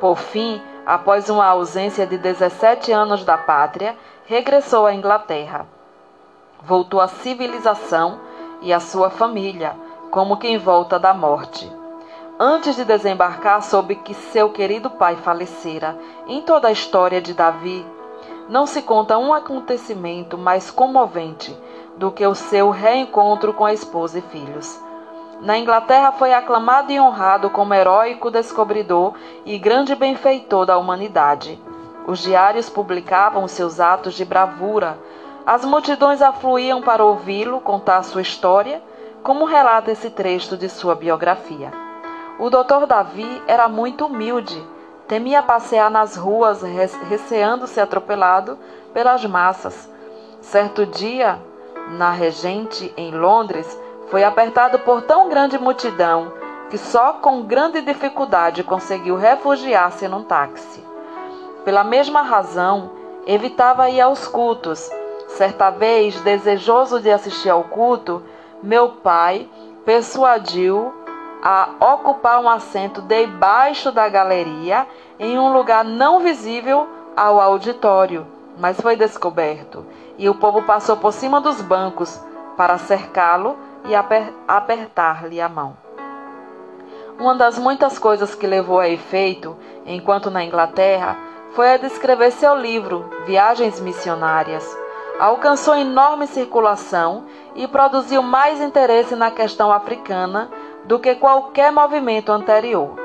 Por 0.00 0.16
fim, 0.16 0.62
após 0.84 1.28
uma 1.28 1.46
ausência 1.46 2.06
de 2.06 2.18
17 2.18 2.92
anos 2.92 3.24
da 3.24 3.36
pátria, 3.36 3.96
regressou 4.26 4.86
à 4.86 4.94
Inglaterra. 4.94 5.75
Voltou 6.62 7.00
à 7.00 7.08
civilização 7.08 8.18
e 8.60 8.72
à 8.72 8.80
sua 8.80 9.10
família, 9.10 9.76
como 10.10 10.36
quem 10.36 10.58
volta 10.58 10.98
da 10.98 11.12
morte. 11.14 11.70
Antes 12.38 12.76
de 12.76 12.84
desembarcar, 12.84 13.62
soube 13.62 13.96
que 13.96 14.12
seu 14.12 14.50
querido 14.50 14.90
pai 14.90 15.16
falecera. 15.16 15.98
Em 16.26 16.42
toda 16.42 16.68
a 16.68 16.72
história 16.72 17.20
de 17.20 17.32
Davi, 17.32 17.86
não 18.48 18.66
se 18.66 18.82
conta 18.82 19.18
um 19.18 19.32
acontecimento 19.32 20.36
mais 20.36 20.70
comovente 20.70 21.56
do 21.96 22.10
que 22.10 22.26
o 22.26 22.34
seu 22.34 22.70
reencontro 22.70 23.52
com 23.52 23.64
a 23.64 23.72
esposa 23.72 24.18
e 24.18 24.22
filhos. 24.22 24.80
Na 25.40 25.58
Inglaterra 25.58 26.12
foi 26.12 26.32
aclamado 26.32 26.90
e 26.90 27.00
honrado 27.00 27.50
como 27.50 27.74
heróico 27.74 28.30
descobridor 28.30 29.14
e 29.44 29.58
grande 29.58 29.94
benfeitor 29.94 30.64
da 30.64 30.78
humanidade. 30.78 31.60
Os 32.06 32.20
diários 32.20 32.70
publicavam 32.70 33.46
seus 33.48 33.80
atos 33.80 34.14
de 34.14 34.24
bravura. 34.24 34.98
As 35.46 35.64
multidões 35.64 36.20
afluíam 36.20 36.82
para 36.82 37.04
ouvi-lo 37.04 37.60
contar 37.60 38.02
sua 38.02 38.20
história, 38.20 38.82
como 39.22 39.44
relata 39.44 39.92
esse 39.92 40.10
trecho 40.10 40.56
de 40.56 40.68
sua 40.68 40.94
biografia. 40.94 41.72
O 42.38 42.50
doutor 42.50 42.86
Davi 42.86 43.42
era 43.46 43.68
muito 43.68 44.06
humilde 44.06 44.62
Temia 45.08 45.40
passear 45.40 45.88
nas 45.88 46.16
ruas, 46.16 46.62
receando 47.08 47.68
ser 47.68 47.82
atropelado 47.82 48.58
pelas 48.92 49.24
massas. 49.24 49.88
Certo 50.40 50.84
dia, 50.84 51.38
na 51.90 52.10
Regente, 52.10 52.92
em 52.96 53.12
Londres, 53.12 53.80
foi 54.08 54.24
apertado 54.24 54.80
por 54.80 55.02
tão 55.02 55.28
grande 55.28 55.56
multidão 55.58 56.32
que 56.70 56.76
só 56.76 57.12
com 57.14 57.42
grande 57.42 57.80
dificuldade 57.82 58.64
conseguiu 58.64 59.14
refugiar-se 59.14 60.08
num 60.08 60.24
táxi. 60.24 60.82
Pela 61.64 61.84
mesma 61.84 62.22
razão, 62.22 62.90
evitava 63.24 63.88
ir 63.88 64.00
aos 64.00 64.26
cultos. 64.26 64.90
Certa 65.36 65.68
vez, 65.68 66.18
desejoso 66.22 66.98
de 66.98 67.10
assistir 67.10 67.50
ao 67.50 67.62
culto, 67.62 68.22
meu 68.62 68.88
pai 68.88 69.46
persuadiu 69.84 70.94
a 71.42 71.68
ocupar 71.78 72.40
um 72.40 72.48
assento 72.48 73.02
debaixo 73.02 73.92
da 73.92 74.08
galeria, 74.08 74.86
em 75.18 75.38
um 75.38 75.52
lugar 75.52 75.84
não 75.84 76.20
visível 76.20 76.88
ao 77.14 77.38
auditório, 77.38 78.26
mas 78.58 78.80
foi 78.80 78.96
descoberto, 78.96 79.84
e 80.16 80.26
o 80.26 80.34
povo 80.34 80.62
passou 80.62 80.96
por 80.96 81.12
cima 81.12 81.38
dos 81.38 81.60
bancos 81.60 82.18
para 82.56 82.78
cercá-lo 82.78 83.58
e 83.84 83.94
aper 83.94 84.32
apertar-lhe 84.48 85.38
a 85.38 85.50
mão. 85.50 85.76
Uma 87.18 87.34
das 87.34 87.58
muitas 87.58 87.98
coisas 87.98 88.34
que 88.34 88.46
levou 88.46 88.80
a 88.80 88.88
efeito, 88.88 89.54
enquanto 89.84 90.30
na 90.30 90.42
Inglaterra, 90.42 91.14
foi 91.52 91.74
a 91.74 91.76
descrever 91.76 92.30
seu 92.30 92.54
livro 92.54 93.10
Viagens 93.26 93.78
Missionárias. 93.80 94.85
Alcançou 95.18 95.74
enorme 95.74 96.26
circulação 96.26 97.24
e 97.54 97.66
produziu 97.66 98.22
mais 98.22 98.60
interesse 98.60 99.16
na 99.16 99.30
questão 99.30 99.72
africana 99.72 100.50
do 100.84 100.98
que 100.98 101.14
qualquer 101.14 101.72
movimento 101.72 102.30
anterior. 102.30 102.96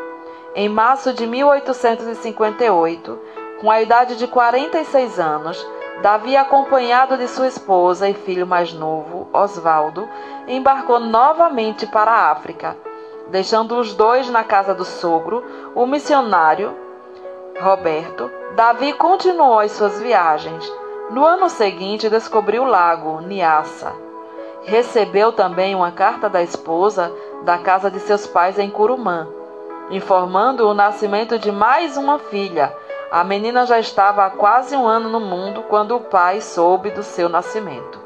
Em 0.53 0.67
março 0.67 1.13
de 1.13 1.25
1858, 1.25 3.19
com 3.61 3.71
a 3.71 3.81
idade 3.81 4.17
de 4.17 4.27
46 4.27 5.19
anos, 5.19 5.65
Davi, 6.01 6.35
acompanhado 6.35 7.15
de 7.15 7.27
sua 7.27 7.47
esposa 7.47 8.09
e 8.09 8.13
filho 8.13 8.45
mais 8.45 8.73
novo, 8.73 9.29
Osvaldo, 9.31 10.09
embarcou 10.47 10.99
novamente 10.99 11.85
para 11.85 12.11
a 12.11 12.31
África, 12.31 12.75
deixando 13.29 13.77
os 13.77 13.93
dois 13.93 14.27
na 14.29 14.43
casa 14.43 14.73
do 14.73 14.83
sogro, 14.83 15.43
o 15.75 15.85
missionário 15.85 16.75
Roberto. 17.61 18.31
Davi 18.55 18.93
continuou 18.93 19.59
as 19.59 19.71
suas 19.71 20.01
viagens. 20.01 20.69
No 21.11 21.25
ano 21.25 21.49
seguinte, 21.49 22.09
descobriu 22.09 22.63
o 22.63 22.67
lago 22.67 23.19
Niassa. 23.19 23.91
Recebeu 24.63 25.33
também 25.33 25.75
uma 25.75 25.91
carta 25.91 26.29
da 26.29 26.41
esposa 26.41 27.11
da 27.43 27.57
casa 27.57 27.91
de 27.91 27.99
seus 27.99 28.25
pais 28.25 28.57
em 28.57 28.69
Curumã, 28.69 29.27
informando 29.89 30.65
o 30.65 30.73
nascimento 30.73 31.37
de 31.37 31.51
mais 31.51 31.97
uma 31.97 32.17
filha. 32.17 32.73
A 33.11 33.25
menina 33.25 33.65
já 33.65 33.77
estava 33.77 34.25
há 34.25 34.29
quase 34.29 34.73
um 34.73 34.87
ano 34.87 35.09
no 35.09 35.19
mundo 35.19 35.63
quando 35.63 35.97
o 35.97 35.99
pai 35.99 36.39
soube 36.39 36.91
do 36.91 37.03
seu 37.03 37.27
nascimento. 37.27 37.99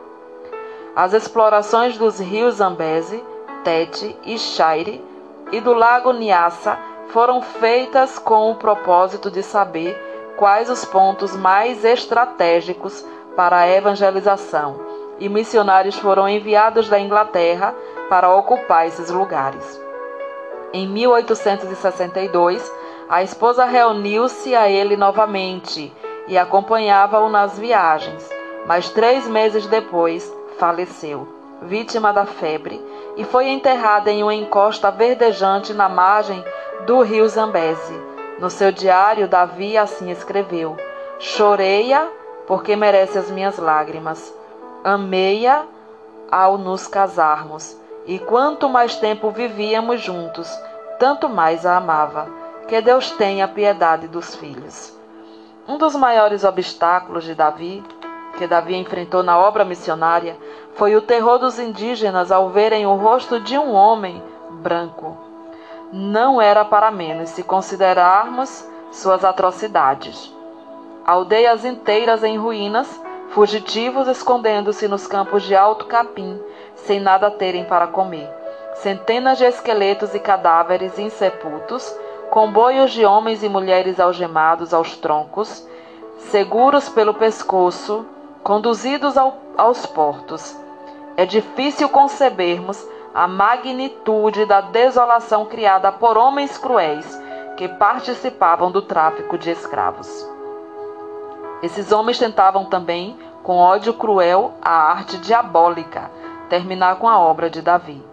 As 0.95 1.13
explorações 1.13 1.99
dos 1.99 2.19
rios 2.19 2.55
Zambeze, 2.55 3.23
Tete 3.63 4.17
e 4.23 4.39
Chaire 4.39 4.99
e 5.51 5.61
do 5.61 5.73
lago 5.73 6.11
Niassa 6.11 6.75
foram 7.09 7.39
feitas 7.39 8.17
com 8.17 8.49
o 8.49 8.55
propósito 8.55 9.29
de 9.29 9.43
saber 9.43 9.95
quais 10.37 10.69
os 10.69 10.85
pontos 10.85 11.35
mais 11.35 11.83
estratégicos 11.83 13.05
para 13.35 13.57
a 13.57 13.69
evangelização, 13.69 14.79
e 15.19 15.29
missionários 15.29 15.95
foram 15.97 16.27
enviados 16.27 16.89
da 16.89 16.99
Inglaterra 16.99 17.73
para 18.09 18.33
ocupar 18.33 18.87
esses 18.87 19.09
lugares. 19.09 19.81
Em 20.73 20.87
1862, 20.87 22.71
a 23.07 23.23
esposa 23.23 23.65
reuniu-se 23.65 24.55
a 24.55 24.69
ele 24.69 24.97
novamente 24.97 25.93
e 26.27 26.37
acompanhava-o 26.37 27.29
nas 27.29 27.57
viagens, 27.57 28.29
mas 28.65 28.89
três 28.89 29.27
meses 29.27 29.67
depois 29.67 30.33
faleceu, 30.57 31.27
vítima 31.61 32.11
da 32.11 32.25
febre, 32.25 32.81
e 33.15 33.23
foi 33.23 33.47
enterrada 33.49 34.11
em 34.11 34.23
uma 34.23 34.33
encosta 34.33 34.91
verdejante 34.91 35.73
na 35.73 35.87
margem 35.87 36.43
do 36.85 37.01
rio 37.01 37.27
Zambeze. 37.29 38.14
No 38.37 38.49
seu 38.49 38.69
diário, 38.69 39.29
Davi 39.29 39.77
assim 39.77 40.11
escreveu: 40.11 40.75
Chorei-a 41.19 42.07
porque 42.45 42.75
merece 42.75 43.17
as 43.17 43.31
minhas 43.31 43.57
lágrimas. 43.57 44.33
Amei-a 44.83 45.63
ao 46.29 46.57
nos 46.57 46.85
casarmos, 46.85 47.77
e 48.05 48.19
quanto 48.19 48.67
mais 48.67 48.97
tempo 48.97 49.31
vivíamos 49.31 50.01
juntos, 50.01 50.49
tanto 50.99 51.29
mais 51.29 51.65
a 51.65 51.77
amava. 51.77 52.27
Que 52.67 52.81
Deus 52.81 53.11
tenha 53.11 53.47
piedade 53.47 54.07
dos 54.07 54.35
filhos. 54.35 54.93
Um 55.67 55.77
dos 55.77 55.95
maiores 55.95 56.43
obstáculos 56.43 57.23
de 57.23 57.33
Davi, 57.35 57.83
que 58.37 58.47
Davi 58.47 58.75
enfrentou 58.75 59.23
na 59.23 59.37
obra 59.37 59.63
missionária, 59.63 60.35
foi 60.73 60.95
o 60.95 61.01
terror 61.01 61.37
dos 61.37 61.57
indígenas 61.57 62.31
ao 62.31 62.49
verem 62.49 62.85
o 62.85 62.95
rosto 62.95 63.39
de 63.39 63.57
um 63.57 63.71
homem 63.73 64.21
branco 64.49 65.24
não 65.97 66.41
era 66.41 66.65
para 66.65 66.91
menos 66.91 67.29
se 67.29 67.41
considerarmos 67.41 68.67
suas 68.91 69.23
atrocidades. 69.23 70.29
Aldeias 71.05 71.63
inteiras 71.63 72.21
em 72.21 72.37
ruínas, 72.37 72.99
fugitivos 73.29 74.05
escondendo-se 74.09 74.89
nos 74.89 75.07
campos 75.07 75.43
de 75.43 75.55
alto 75.55 75.85
capim, 75.85 76.37
sem 76.75 76.99
nada 76.99 77.31
terem 77.31 77.63
para 77.63 77.87
comer. 77.87 78.29
Centenas 78.73 79.37
de 79.37 79.45
esqueletos 79.45 80.13
e 80.13 80.19
cadáveres 80.19 80.99
insepultos, 80.99 81.97
comboios 82.29 82.91
de 82.91 83.05
homens 83.05 83.41
e 83.41 83.47
mulheres 83.47 83.97
algemados 83.97 84.73
aos 84.73 84.97
troncos, 84.97 85.65
seguros 86.17 86.89
pelo 86.89 87.13
pescoço, 87.13 88.05
conduzidos 88.43 89.17
ao, 89.17 89.37
aos 89.57 89.85
portos. 89.85 90.57
É 91.15 91.25
difícil 91.25 91.87
concebermos 91.87 92.85
a 93.15 93.29
magnitude 93.29 94.45
da 94.45 94.59
desolação 94.59 95.45
criada 95.45 95.89
por 95.89 96.17
homens 96.17 96.57
cruéis 96.57 97.17
que 97.55 97.65
participavam 97.65 98.69
do 98.69 98.81
tráfico 98.81 99.37
de 99.37 99.49
escravos. 99.49 100.29
Esses 101.63 101.93
homens 101.93 102.19
tentavam 102.19 102.65
também, 102.65 103.17
com 103.41 103.55
ódio 103.55 103.93
cruel, 103.93 104.55
a 104.61 104.91
arte 104.91 105.17
diabólica, 105.17 106.11
terminar 106.49 106.97
com 106.97 107.07
a 107.07 107.17
obra 107.17 107.49
de 107.49 107.61
Davi. 107.61 108.03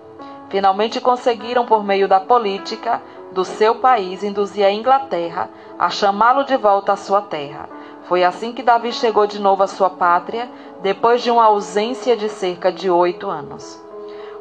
Finalmente 0.49 1.01
conseguiram, 1.01 1.67
por 1.67 1.83
meio 1.83 2.07
da 2.07 2.21
política 2.21 3.03
do 3.33 3.45
seu 3.45 3.75
país, 3.75 4.23
induzir 4.23 4.65
a 4.65 4.71
Inglaterra 4.71 5.51
a 5.81 5.91
chamá-lo 5.91 6.45
de 6.45 6.57
volta 6.57 6.93
à 6.93 6.97
sua 6.97 7.21
terra. 7.23 7.69
Foi 8.05 8.23
assim 8.23 8.53
que 8.53 8.63
Davi 8.63 8.93
chegou 8.93 9.27
de 9.27 9.41
novo 9.41 9.65
à 9.65 9.67
sua 9.67 9.91
pátria, 9.91 10.49
depois 10.81 11.23
de 11.23 11.31
uma 11.31 11.47
ausência 11.47 12.17
de 12.17 12.29
cerca 12.29 12.71
de 12.71 12.89
oito 12.89 13.29
anos. 13.29 13.83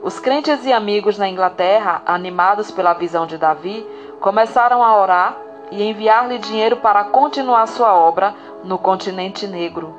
Os 0.03 0.19
crentes 0.19 0.65
e 0.65 0.73
amigos 0.73 1.19
na 1.19 1.29
Inglaterra, 1.29 2.01
animados 2.07 2.71
pela 2.71 2.93
visão 2.93 3.27
de 3.27 3.37
Davi, 3.37 3.85
começaram 4.19 4.83
a 4.83 4.99
orar 4.99 5.37
e 5.69 5.83
enviar-lhe 5.83 6.39
dinheiro 6.39 6.77
para 6.77 7.03
continuar 7.03 7.67
sua 7.67 7.93
obra 7.93 8.33
no 8.63 8.79
continente 8.79 9.45
negro. 9.45 9.95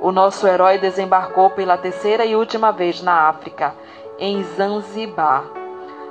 O 0.00 0.10
nosso 0.10 0.48
herói 0.48 0.78
desembarcou 0.78 1.50
pela 1.50 1.78
terceira 1.78 2.24
e 2.24 2.34
última 2.34 2.72
vez 2.72 3.00
na 3.00 3.28
África, 3.28 3.72
em 4.18 4.42
Zanzibar. 4.42 5.44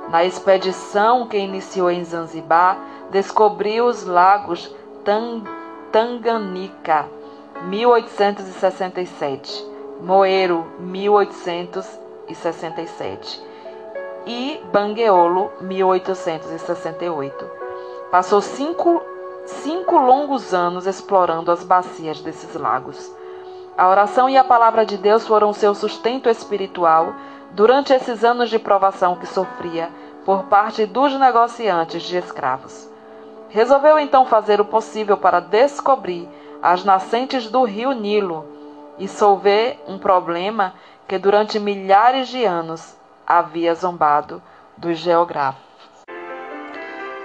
Na 0.10 0.24
expedição 0.24 1.28
que 1.28 1.38
iniciou 1.38 1.92
em 1.92 2.06
Zanzibar, 2.06 2.78
descobriu 3.12 3.86
os 3.86 4.06
lagos 4.06 4.74
Tanganica, 5.92 7.06
1867, 7.68 9.68
Moeiro, 10.02 10.66
1867 10.80 12.05
1867 12.28 13.56
e 14.26 14.62
Bangueolo, 14.72 15.52
1868. 15.62 17.46
Passou 18.10 18.42
cinco, 18.42 19.02
cinco 19.46 19.98
longos 19.98 20.54
anos 20.54 20.88
explorando 20.88 21.52
as 21.52 21.64
bacias 21.64 22.20
desses 22.22 22.56
lagos. 22.56 23.14
A 23.78 23.90
oração 23.90 24.30
e 24.30 24.38
a 24.38 24.44
palavra 24.44 24.86
de 24.86 24.98
Deus 24.98 25.28
foram 25.28 25.54
seu 25.54 25.76
sustento 25.76 26.30
espiritual 26.30 27.14
durante 27.52 27.94
esses 27.94 28.24
anos 28.24 28.50
de 28.50 28.58
provação 28.58 29.16
que 29.16 29.28
sofria 29.28 29.90
por 30.26 30.44
parte 30.46 30.86
dos 30.86 31.14
negociantes 31.20 32.04
de 32.04 32.18
escravos. 32.18 32.90
Resolveu 33.50 34.00
então 34.00 34.26
fazer 34.26 34.60
o 34.60 34.66
possível 34.66 35.18
para 35.18 35.40
descobrir 35.40 36.28
as 36.62 36.84
nascentes 36.84 37.50
do 37.50 37.64
rio 37.64 37.92
Nilo 37.92 38.46
e 38.98 39.08
solver 39.08 39.80
um 39.88 39.98
problema 39.98 40.74
que 41.08 41.18
durante 41.18 41.60
milhares 41.60 42.28
de 42.28 42.44
anos 42.44 42.98
havia 43.26 43.74
zombado 43.76 44.42
dos 44.78 44.98
geógrafos. 44.98 45.64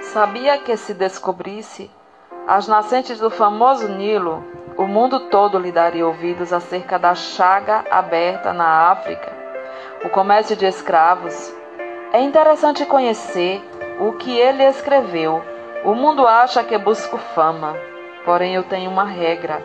Sabia 0.00 0.58
que 0.58 0.76
se 0.76 0.92
descobrisse 0.92 1.90
as 2.46 2.66
nascentes 2.66 3.18
do 3.18 3.30
famoso 3.30 3.88
Nilo, 3.88 4.44
o 4.76 4.86
mundo 4.86 5.28
todo 5.28 5.58
lhe 5.58 5.70
daria 5.70 6.06
ouvidos 6.06 6.52
acerca 6.52 6.98
da 6.98 7.14
chaga 7.14 7.84
aberta 7.90 8.52
na 8.52 8.90
África, 8.90 9.32
o 10.04 10.08
comércio 10.08 10.56
de 10.56 10.66
escravos. 10.66 11.54
É 12.12 12.20
interessante 12.20 12.84
conhecer 12.86 13.62
o 14.00 14.12
que 14.12 14.36
ele 14.36 14.64
escreveu. 14.64 15.42
O 15.84 15.94
mundo 15.94 16.26
acha 16.26 16.64
que 16.64 16.76
busco 16.76 17.16
fama, 17.18 17.76
porém 18.24 18.54
eu 18.54 18.64
tenho 18.64 18.90
uma 18.90 19.04
regra, 19.04 19.62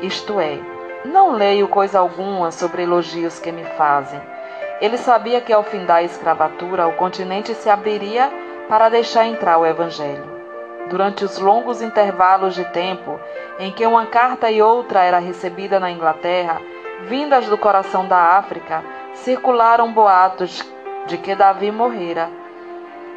isto 0.00 0.40
é, 0.40 0.58
não 1.04 1.32
leio 1.32 1.68
coisa 1.68 1.98
alguma 2.00 2.50
sobre 2.50 2.82
elogios 2.82 3.38
que 3.38 3.52
me 3.52 3.64
fazem. 3.64 4.20
Ele 4.80 4.96
sabia 4.96 5.40
que 5.40 5.52
ao 5.52 5.62
fim 5.62 5.84
da 5.84 6.02
escravatura 6.02 6.86
o 6.88 6.94
continente 6.94 7.54
se 7.54 7.70
abriria 7.70 8.30
para 8.68 8.88
deixar 8.88 9.26
entrar 9.26 9.58
o 9.58 9.66
Evangelho. 9.66 10.38
Durante 10.88 11.24
os 11.24 11.38
longos 11.38 11.82
intervalos 11.82 12.54
de 12.54 12.64
tempo 12.66 13.18
em 13.58 13.70
que 13.70 13.86
uma 13.86 14.06
carta 14.06 14.50
e 14.50 14.60
outra 14.62 15.02
era 15.02 15.18
recebida 15.18 15.78
na 15.78 15.90
Inglaterra, 15.90 16.60
vindas 17.06 17.46
do 17.46 17.58
coração 17.58 18.06
da 18.06 18.36
África, 18.36 18.82
circularam 19.14 19.92
boatos 19.92 20.64
de 21.06 21.16
que 21.18 21.34
Davi 21.34 21.70
morrera. 21.70 22.30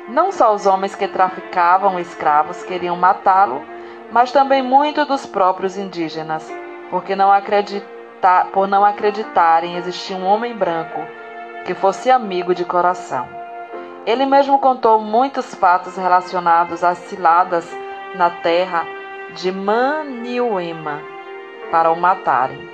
Não 0.08 0.32
só 0.32 0.54
os 0.54 0.66
homens 0.66 0.96
que 0.96 1.08
traficavam 1.08 2.00
escravos 2.00 2.64
queriam 2.64 2.96
matá-lo, 2.96 3.62
mas 4.12 4.32
também 4.32 4.62
muitos 4.62 5.08
dos 5.08 5.26
próprios 5.26 5.78
indígenas 5.78 6.52
porque 6.92 7.16
não 7.16 7.32
acredita, 7.32 8.46
por 8.54 8.68
não 8.68 8.86
acreditarem 8.86 9.78
existir 9.78 10.14
um 10.14 10.26
homem 10.26 10.54
branco 10.54 11.02
que 11.66 11.74
fosse 11.74 12.12
amigo 12.12 12.54
de 12.54 12.66
coração. 12.66 13.28
Ele 14.06 14.26
mesmo 14.26 14.60
contou 14.60 15.00
muitos 15.00 15.56
fatos 15.56 15.96
relacionados 15.96 16.84
às 16.84 16.98
ciladas 16.98 17.66
na 18.16 18.30
terra 18.30 18.86
de 19.36 19.52
Maniuema 19.52 21.02
para 21.72 21.90
o 21.90 21.96
matarem. 21.96 22.70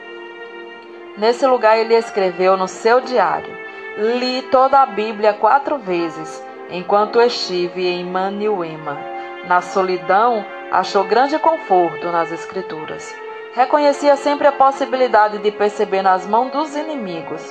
Nesse 1.17 1.45
lugar 1.45 1.77
ele 1.77 1.93
escreveu 1.93 2.57
no 2.57 2.67
seu 2.67 2.99
diário: 3.01 3.55
Li 3.97 4.41
toda 4.43 4.81
a 4.81 4.85
Bíblia 4.85 5.33
quatro 5.33 5.77
vezes 5.77 6.43
enquanto 6.69 7.21
estive 7.21 7.87
em 7.87 8.03
Maniuema. 8.05 8.97
Na 9.45 9.61
solidão, 9.61 10.45
achou 10.71 11.03
grande 11.03 11.37
conforto 11.39 12.07
nas 12.11 12.31
Escrituras. 12.31 13.26
Reconhecia 13.57 14.15
sempre 14.15 14.45
a 14.45 14.51
possibilidade 14.51 15.39
de 15.39 15.49
perceber 15.49 16.03
nas 16.03 16.27
mãos 16.27 16.51
dos 16.51 16.75
inimigos, 16.75 17.41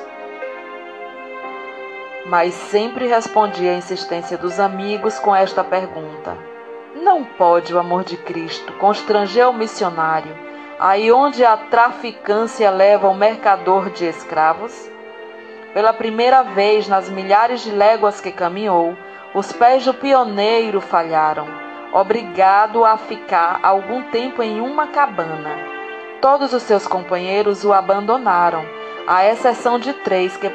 mas 2.27 2.55
sempre 2.55 3.09
respondia 3.09 3.73
à 3.73 3.75
insistência 3.75 4.39
dos 4.39 4.61
amigos 4.61 5.19
com 5.19 5.35
esta 5.35 5.65
pergunta: 5.65 6.39
Não 6.95 7.25
pode 7.25 7.75
o 7.75 7.79
amor 7.81 8.05
de 8.05 8.17
Cristo 8.19 8.73
constranger 8.75 9.49
o 9.49 9.53
missionário 9.53 10.33
aí 10.79 11.11
onde 11.11 11.45
a 11.45 11.57
traficância 11.57 12.71
leva 12.71 13.09
o 13.09 13.15
mercador 13.15 13.91
de 13.91 14.05
escravos? 14.05 14.89
Pela 15.75 15.93
primeira 15.93 16.45
vez 16.45 16.87
nas 16.87 17.11
milhares 17.11 17.63
de 17.65 17.73
léguas 17.73 18.21
que 18.21 18.31
caminhou, 18.31 18.97
os 19.35 19.53
pés 19.53 19.85
do 19.85 19.93
pioneiro 19.93 20.81
falharam, 20.81 21.49
obrigado 21.93 22.85
a 22.85 22.97
ficar 22.97 23.59
algum 23.61 24.05
tempo 24.05 24.41
em 24.41 24.61
uma 24.61 24.87
cabana. 24.87 25.76
Todos 26.29 26.53
os 26.53 26.65
seus 26.65 26.89
companheiros 26.89 27.65
o 27.65 27.73
abandonaram, 27.73 28.67
à 29.07 29.25
exceção 29.27 29.79
de 29.79 29.93
três 29.93 30.37
que, 30.37 30.51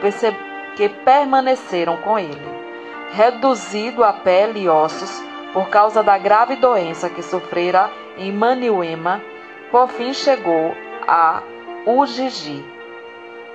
que 0.76 0.90
permaneceram 0.90 1.96
com 1.96 2.20
ele. 2.20 2.46
Reduzido 3.14 4.04
a 4.04 4.12
pele 4.12 4.64
e 4.64 4.68
ossos 4.68 5.24
por 5.54 5.70
causa 5.70 6.04
da 6.04 6.18
grave 6.18 6.58
doença 6.58 7.10
que 7.10 7.24
sofrera 7.24 7.90
em 8.18 8.34
Maniuema, 8.34 9.22
por 9.72 9.88
fim 9.88 10.14
chegou 10.14 10.76
a 11.08 11.42
Ujiji. 11.86 12.66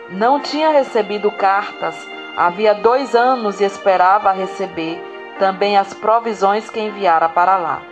Não 0.08 0.40
tinha 0.40 0.70
recebido 0.70 1.30
cartas 1.30 1.94
havia 2.34 2.72
dois 2.72 3.14
anos 3.14 3.60
e 3.60 3.64
esperava 3.64 4.32
receber 4.32 4.98
também 5.38 5.76
as 5.76 5.92
provisões 5.92 6.70
que 6.70 6.80
enviara 6.80 7.28
para 7.28 7.58
lá. 7.58 7.82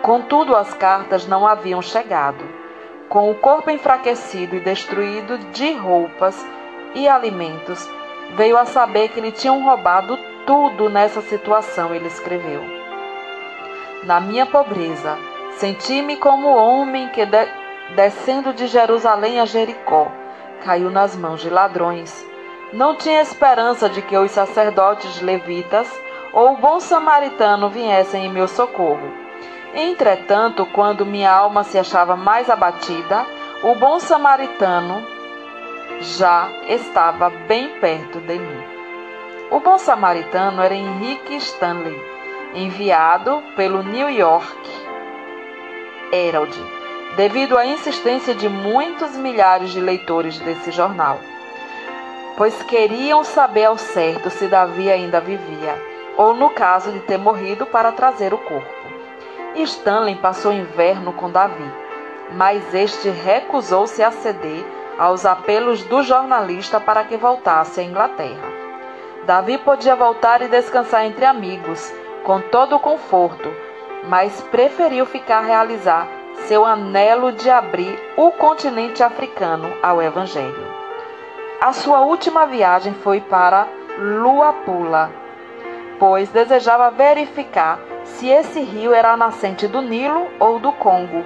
Contudo, 0.00 0.56
as 0.56 0.72
cartas 0.72 1.26
não 1.26 1.46
haviam 1.46 1.82
chegado. 1.82 2.57
Com 3.08 3.30
o 3.30 3.34
corpo 3.34 3.70
enfraquecido 3.70 4.56
e 4.56 4.60
destruído 4.60 5.38
de 5.52 5.72
roupas 5.72 6.36
e 6.94 7.08
alimentos, 7.08 7.88
veio 8.34 8.58
a 8.58 8.66
saber 8.66 9.08
que 9.08 9.20
lhe 9.20 9.32
tinham 9.32 9.64
roubado 9.64 10.18
tudo 10.46 10.90
nessa 10.90 11.22
situação, 11.22 11.94
ele 11.94 12.06
escreveu. 12.06 12.62
Na 14.04 14.20
minha 14.20 14.44
pobreza, 14.44 15.16
senti-me 15.56 16.16
como 16.16 16.54
homem 16.54 17.08
que, 17.08 17.24
de, 17.24 17.48
descendo 17.96 18.52
de 18.52 18.66
Jerusalém 18.66 19.40
a 19.40 19.46
Jericó, 19.46 20.12
caiu 20.62 20.90
nas 20.90 21.16
mãos 21.16 21.40
de 21.40 21.48
ladrões. 21.48 22.26
Não 22.74 22.94
tinha 22.94 23.22
esperança 23.22 23.88
de 23.88 24.02
que 24.02 24.18
os 24.18 24.30
sacerdotes 24.30 25.22
levitas 25.22 25.88
ou 26.34 26.52
o 26.52 26.56
bom 26.58 26.78
samaritano 26.78 27.70
viessem 27.70 28.26
em 28.26 28.30
meu 28.30 28.46
socorro. 28.46 29.27
Entretanto, 29.74 30.66
quando 30.66 31.04
minha 31.04 31.30
alma 31.30 31.62
se 31.62 31.78
achava 31.78 32.16
mais 32.16 32.48
abatida, 32.48 33.26
o 33.62 33.74
bom 33.74 34.00
samaritano 34.00 35.04
já 36.00 36.48
estava 36.68 37.30
bem 37.30 37.68
perto 37.80 38.20
de 38.20 38.38
mim. 38.38 38.62
O 39.50 39.60
bom 39.60 39.78
samaritano 39.78 40.62
era 40.62 40.74
Henrique 40.74 41.36
Stanley, 41.36 42.00
enviado 42.54 43.42
pelo 43.56 43.82
New 43.82 44.08
York 44.08 44.70
Herald, 46.12 46.54
devido 47.16 47.58
à 47.58 47.66
insistência 47.66 48.34
de 48.34 48.48
muitos 48.48 49.16
milhares 49.16 49.70
de 49.70 49.80
leitores 49.80 50.38
desse 50.38 50.70
jornal, 50.70 51.18
pois 52.36 52.62
queriam 52.62 53.24
saber 53.24 53.64
ao 53.64 53.76
certo 53.76 54.30
se 54.30 54.46
Davi 54.46 54.90
ainda 54.90 55.20
vivia 55.20 55.74
ou 56.16 56.34
no 56.34 56.50
caso 56.50 56.90
de 56.90 56.98
ter 57.00 57.16
morrido 57.16 57.64
para 57.64 57.92
trazer 57.92 58.34
o 58.34 58.38
corpo. 58.38 58.77
Stanley 59.54 60.16
passou 60.16 60.52
inverno 60.52 61.12
com 61.12 61.30
Davi, 61.30 61.72
mas 62.32 62.74
este 62.74 63.08
recusou-se 63.08 64.02
a 64.02 64.10
ceder 64.10 64.64
aos 64.98 65.24
apelos 65.24 65.82
do 65.84 66.02
jornalista 66.02 66.80
para 66.80 67.04
que 67.04 67.16
voltasse 67.16 67.80
à 67.80 67.84
Inglaterra. 67.84 68.48
Davi 69.24 69.58
podia 69.58 69.94
voltar 69.94 70.42
e 70.42 70.48
descansar 70.48 71.04
entre 71.04 71.24
amigos, 71.24 71.92
com 72.24 72.40
todo 72.40 72.76
o 72.76 72.80
conforto, 72.80 73.52
mas 74.08 74.40
preferiu 74.50 75.06
ficar 75.06 75.38
a 75.38 75.46
realizar 75.46 76.08
seu 76.46 76.64
anelo 76.64 77.32
de 77.32 77.50
abrir 77.50 77.98
o 78.16 78.30
continente 78.30 79.02
africano 79.02 79.70
ao 79.82 80.00
Evangelho. 80.00 80.66
A 81.60 81.72
sua 81.72 82.00
última 82.00 82.46
viagem 82.46 82.94
foi 82.94 83.20
para 83.20 83.66
Luapula, 83.98 85.10
pois 85.98 86.28
desejava 86.28 86.90
verificar 86.90 87.78
se 88.04 88.28
esse 88.28 88.60
rio 88.60 88.92
era 88.92 89.12
a 89.12 89.16
nascente 89.16 89.66
do 89.66 89.80
Nilo 89.80 90.26
ou 90.38 90.58
do 90.58 90.72
Congo. 90.72 91.24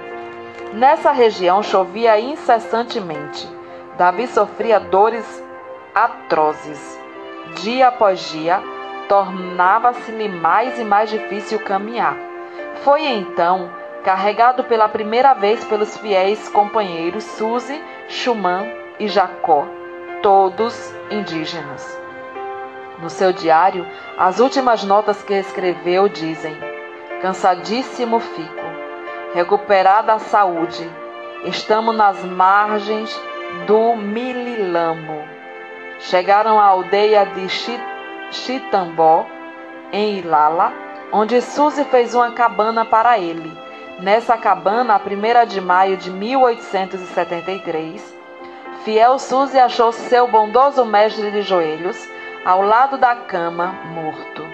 Nessa 0.73 1.13
região 1.13 1.63
chovia 1.63 2.19
incessantemente. 2.19 3.49
Davi 3.97 4.27
sofria 4.27 4.81
dores 4.81 5.43
atrozes. 5.95 6.99
Dia 7.61 7.89
após 7.89 8.21
dia, 8.31 8.63
tornava-se-lhe 9.09 10.29
mais 10.29 10.79
e 10.79 10.85
mais 10.85 11.11
difícil 11.11 11.59
caminhar. 11.61 12.17
Foi 12.83 13.05
então, 13.05 13.71
carregado 14.03 14.65
pela 14.65 14.89
primeira 14.89 15.35
vez 15.35 15.63
pelos 15.65 15.97
fiéis 15.99 16.49
companheiros 16.49 17.23
Suzy, 17.23 17.83
Schumann 18.09 18.67
e 18.99 19.09
Jacó, 19.09 19.67
todos 20.23 20.95
indígenas. 21.11 22.02
No 23.03 23.11
seu 23.11 23.33
diário, 23.33 23.85
as 24.17 24.39
últimas 24.39 24.85
notas 24.85 25.25
que 25.25 25.35
escreveu 25.35 26.09
dizem: 26.09 26.57
Cansadíssimo 27.21 28.21
fico, 28.21 28.63
recuperada 29.35 30.13
a 30.13 30.21
saúde, 30.21 30.89
estamos 31.45 31.97
nas 31.97 32.25
margens 32.25 33.21
do 33.67 33.97
Mililamo. 33.97 35.25
Chegaram 35.99 36.61
à 36.61 36.67
aldeia 36.67 37.27
de 37.27 37.49
Chitambó, 38.31 39.27
em 39.93 40.21
Ilala, 40.21 40.73
onde 41.11 41.41
Suzy 41.41 41.83
fez 41.87 42.15
uma 42.15 42.31
cabana 42.31 42.85
para 42.85 43.19
ele. 43.19 43.53
Nessa 43.99 44.37
cabana, 44.37 44.95
a 44.95 44.99
1 44.99 45.01
de 45.49 45.61
maio 45.61 45.97
de 45.97 46.09
1873, 46.09 48.15
fiel 48.85 49.19
Suzy 49.19 49.59
achou 49.59 49.91
seu 49.91 50.29
bondoso 50.29 50.85
mestre 50.85 51.33
de 51.33 51.43
joelhos 51.43 52.13
ao 52.45 52.61
lado 52.61 52.99
da 52.99 53.15
cama, 53.15 53.69
morto. 53.95 54.45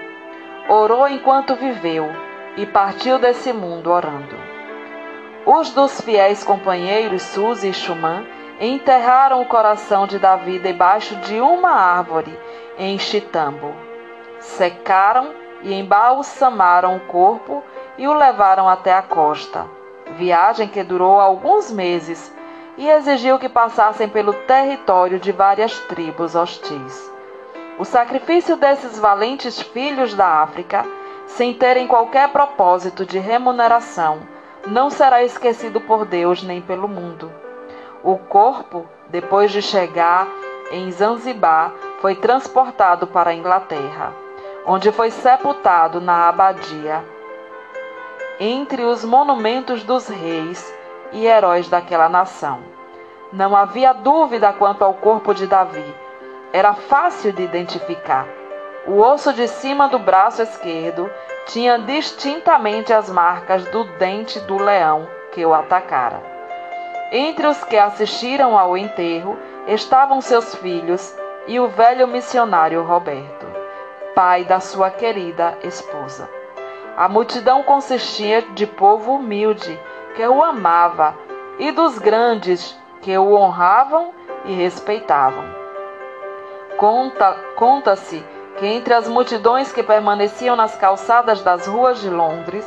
Orou 0.69 1.09
enquanto 1.09 1.57
viveu 1.57 2.11
e 2.57 2.67
partiu 2.67 3.19
desse 3.19 3.51
mundo 3.53 3.91
orando. 3.91 4.37
Os 5.47 5.71
dos 5.71 5.99
fiéis 6.03 6.45
companheiros 6.45 7.23
Suzy 7.23 7.69
e 7.69 7.73
Schumann 7.73 8.27
enterraram 8.61 9.41
o 9.41 9.47
coração 9.47 10.07
de 10.07 10.19
Davi 10.19 10.59
debaixo 10.59 11.17
de 11.17 11.41
uma 11.41 11.71
árvore 11.71 12.39
em 12.77 12.99
Chitambo. 12.99 13.75
Secaram 14.39 15.33
e 15.63 15.73
embalsamaram 15.73 16.97
o 16.97 17.01
corpo 17.01 17.65
e 17.97 18.07
o 18.07 18.13
levaram 18.13 18.69
até 18.69 18.93
a 18.93 19.01
costa. 19.01 19.65
Viagem 20.17 20.69
que 20.69 20.83
durou 20.83 21.19
alguns 21.19 21.73
meses 21.73 22.35
e 22.77 22.87
exigiu 22.87 23.39
que 23.39 23.49
passassem 23.49 24.09
pelo 24.09 24.35
território 24.35 25.19
de 25.19 25.33
várias 25.33 25.79
tribos 25.81 26.35
hostis. 26.35 27.08
O 27.79 27.85
sacrifício 27.85 28.57
desses 28.57 28.99
valentes 28.99 29.63
filhos 29.63 30.13
da 30.13 30.43
África, 30.43 30.85
sem 31.29 31.55
terem 31.55 31.87
qualquer 31.87 32.29
propósito 32.31 33.07
de 33.07 33.21
remuneração, 33.21 34.19
não 34.67 34.91
será 34.91 35.23
esquecido 35.23 35.81
por 35.81 36.05
Deus 36.05 36.43
nem 36.43 36.61
pelo 36.61 36.89
mundo. 36.89 37.33
O 38.03 38.19
corpo, 38.19 38.85
depois 39.09 39.53
de 39.53 39.63
chegar 39.63 40.27
em 40.73 40.91
Zanzibar, 40.91 41.73
foi 42.01 42.17
transportado 42.17 43.07
para 43.07 43.31
a 43.31 43.35
Inglaterra, 43.35 44.13
onde 44.67 44.91
foi 44.91 45.13
sepultado 45.13 46.01
na 46.01 46.29
abadia, 46.29 47.05
entre 48.41 48.83
os 48.83 49.05
monumentos 49.05 49.85
dos 49.85 50.09
reis 50.09 50.75
e 51.13 51.27
heróis 51.27 51.69
daquela 51.69 52.09
nação. 52.09 52.59
Não 53.33 53.55
havia 53.55 53.93
dúvida 53.93 54.53
quanto 54.53 54.83
ao 54.83 54.95
corpo 54.95 55.33
de 55.33 55.47
Davi 55.47 56.08
era 56.53 56.75
fácil 56.75 57.33
de 57.33 57.43
identificar. 57.43 58.27
O 58.87 59.01
osso 59.01 59.33
de 59.33 59.47
cima 59.47 59.89
do 59.89 59.99
braço 59.99 60.41
esquerdo 60.41 61.11
tinha 61.47 61.79
distintamente 61.79 62.93
as 62.93 63.11
marcas 63.11 63.65
do 63.67 63.85
dente 63.99 64.41
do 64.41 64.57
leão 64.57 65.07
que 65.33 65.45
o 65.45 65.53
atacara. 65.53 66.23
Entre 67.13 67.47
os 67.47 67.63
que 67.65 67.77
assistiram 67.77 68.59
ao 68.59 68.77
enterro 68.77 69.39
estavam 69.67 70.21
seus 70.21 70.55
filhos 70.55 71.15
e 71.47 71.59
o 71.59 71.69
velho 71.69 72.07
missionário 72.07 72.83
Roberto, 72.83 73.47
pai 74.15 74.45
da 74.45 74.61
sua 74.61 74.91
querida 74.91 75.57
esposa. 75.63 76.29
A 76.97 77.09
multidão 77.09 77.63
consistia 77.63 78.43
de 78.43 78.67
povo 78.67 79.15
humilde 79.15 79.79
que 80.17 80.27
o 80.27 80.43
amava 80.43 81.15
e 81.59 81.71
dos 81.71 81.99
grandes 81.99 82.77
que 83.01 83.17
o 83.17 83.35
honravam 83.35 84.13
e 84.45 84.53
respeitavam. 84.53 85.58
Conta-se 86.79 87.55
conta 87.57 87.97
que 88.57 88.65
entre 88.65 88.95
as 88.95 89.09
multidões 89.09 89.73
que 89.73 89.83
permaneciam 89.83 90.55
nas 90.55 90.77
calçadas 90.77 91.43
das 91.43 91.67
ruas 91.67 92.01
de 92.01 92.09
Londres, 92.09 92.65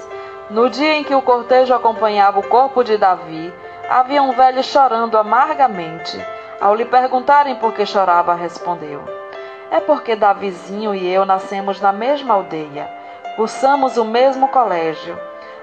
no 0.50 0.70
dia 0.70 0.96
em 0.96 1.04
que 1.06 1.16
o 1.16 1.22
cortejo 1.22 1.74
acompanhava 1.74 2.42
o 2.42 2.48
corpo 2.50 2.84
de 2.84 2.98
Davi, 2.98 3.54
havia 3.90 4.22
um 4.22 4.34
velho 4.34 4.62
chorando 4.62 5.18
amargamente. 5.18 6.22
Ao 6.60 6.76
lhe 6.76 6.84
perguntarem 6.84 7.56
por 7.56 7.74
que 7.74 7.86
chorava, 7.86 8.36
respondeu: 8.36 9.02
É 9.72 9.80
porque 9.80 10.14
Davizinho 10.14 10.94
e 10.94 11.10
eu 11.10 11.24
nascemos 11.24 11.80
na 11.80 11.94
mesma 11.94 12.34
aldeia, 12.34 12.92
cursamos 13.38 13.96
o 13.96 14.04
mesmo 14.04 14.50
colégio, 14.50 15.18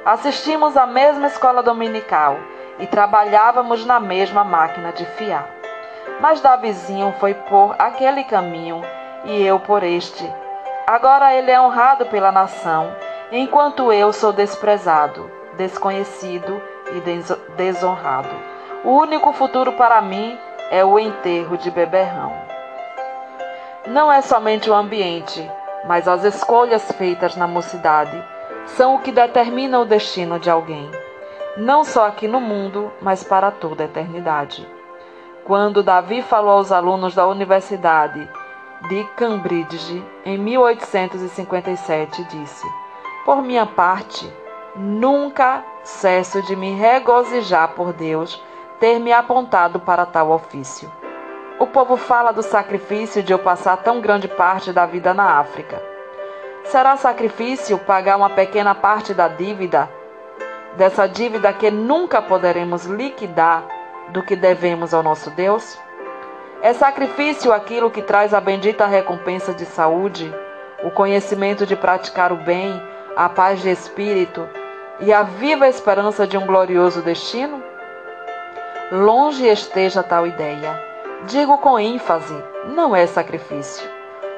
assistimos 0.07 0.75
à 0.75 0.87
mesma 0.87 1.27
escola 1.27 1.63
dominical 1.63 2.39
e 2.79 2.87
trabalhávamos 2.87 3.85
na 3.85 4.01
mesma 4.01 4.43
máquina 4.43 4.91
de 4.91 5.05
fiar. 5.05 5.58
Mas 6.21 6.41
Davizinho 6.41 7.15
foi 7.21 7.35
por 7.35 7.77
aquele 7.79 8.25
caminho 8.25 8.83
e 9.25 9.43
eu 9.43 9.61
por 9.61 9.83
este. 9.83 10.29
Agora 10.87 11.35
ele 11.35 11.51
é 11.51 11.61
honrado 11.61 12.07
pela 12.07 12.33
nação, 12.33 12.91
enquanto 13.31 13.93
eu 13.93 14.13
sou 14.13 14.33
desprezado, 14.33 15.31
desconhecido 15.57 16.61
e 16.93 17.01
desonrado. 17.57 18.35
O 18.85 18.93
único 18.93 19.33
futuro 19.33 19.73
para 19.73 20.01
mim 20.01 20.39
é 20.71 20.85
o 20.85 20.99
enterro 20.99 21.57
de 21.57 21.71
Beberrão. 21.71 22.33
Não 23.87 24.11
é 24.11 24.21
somente 24.21 24.69
o 24.69 24.75
ambiente, 24.75 25.49
mas 25.85 26.09
as 26.09 26.25
escolhas 26.25 26.91
feitas 26.93 27.37
na 27.37 27.47
mocidade 27.47 28.23
são 28.67 28.97
o 28.97 28.99
que 29.01 29.13
determina 29.13 29.79
o 29.79 29.85
destino 29.85 30.39
de 30.39 30.51
alguém, 30.51 30.91
não 31.57 31.85
só 31.85 32.07
aqui 32.07 32.29
no 32.29 32.41
mundo, 32.41 32.93
mas 33.01 33.25
para 33.25 33.51
toda 33.51 33.85
a 33.85 33.87
eternidade. 33.87 34.78
Quando 35.49 35.83
Davi 35.83 36.21
falou 36.21 36.59
aos 36.59 36.71
alunos 36.71 37.15
da 37.15 37.27
Universidade 37.27 38.31
de 38.87 39.05
Cambridge 39.17 40.05
em 40.23 40.37
1857, 40.37 42.23
disse: 42.25 42.67
Por 43.25 43.41
minha 43.41 43.65
parte, 43.65 44.31
nunca 44.77 45.65
cesso 45.83 46.43
de 46.43 46.55
me 46.55 46.75
regozijar 46.75 47.69
por 47.71 47.95
Deus 47.95 48.39
ter 48.79 48.99
me 48.99 49.11
apontado 49.11 49.81
para 49.81 50.05
tal 50.05 50.33
ofício. 50.33 50.93
O 51.59 51.67
povo 51.67 51.97
fala 51.97 52.31
do 52.31 52.43
sacrifício 52.43 53.23
de 53.23 53.33
eu 53.33 53.39
passar 53.39 53.79
tão 53.79 54.03
grande 54.03 54.29
parte 54.29 54.71
da 54.71 54.85
vida 54.85 55.15
na 55.15 55.39
África. 55.39 55.83
Será 56.65 56.95
sacrifício 56.99 57.79
pagar 57.79 58.19
uma 58.19 58.29
pequena 58.29 58.75
parte 58.75 59.15
da 59.15 59.29
dívida, 59.29 59.89
dessa 60.77 61.09
dívida 61.09 61.51
que 61.55 61.71
nunca 61.71 62.21
poderemos 62.21 62.85
liquidar 62.85 63.78
do 64.11 64.23
que 64.23 64.37
devemos 64.37 64.93
ao 64.95 65.03
nosso 65.03 65.31
Deus? 65.31 65.79
É 66.61 66.73
sacrifício 66.73 67.53
aquilo 67.53 67.91
que 67.91 68.03
traz 68.03 68.35
a 68.35 68.41
bendita 68.41 68.87
recompensa 68.87 69.55
de 69.55 69.65
saúde, 69.65 70.35
o 70.83 70.91
conhecimento 70.91 71.65
de 71.65 71.77
praticar 71.77 72.33
o 72.33 72.37
bem, 72.37 72.83
a 73.17 73.29
paz 73.29 73.61
de 73.63 73.71
espírito 73.71 74.49
e 75.01 75.13
a 75.13 75.23
viva 75.23 75.69
esperança 75.69 76.27
de 76.27 76.37
um 76.37 76.47
glorioso 76.47 77.03
destino? 77.03 77.63
Longe 78.91 79.47
esteja 79.47 80.03
tal 80.03 80.27
ideia. 80.27 80.83
Digo 81.27 81.59
com 81.59 81.79
ênfase: 81.79 82.35
não 82.65 82.95
é 82.97 83.07
sacrifício. 83.07 83.89